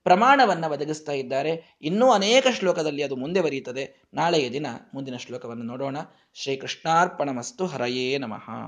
[0.04, 1.78] ಪ್ರಮಾಣವನ್ನು ಒದಗಿಸ್ತಾ ಇದ್ದಾರೆ.
[1.82, 5.98] ಇನ್ನೂ ಅನೇಕ ಶ್ಲೋಕದಲ್ಲಿ ಅದು ಮುಂದೆ ಬರೀತದೆ ನಾಳೆಯ ದಿನ ಮುಂದಿನ ಶ್ಲೋಕವನ್ನು ನೋಡೋಣ.
[6.34, 8.56] ಶ್ರೀಕೃಷ್ಣಾರ್ಪಣ ಮಸ್ತು ಹರಯೇ ನಮಃ.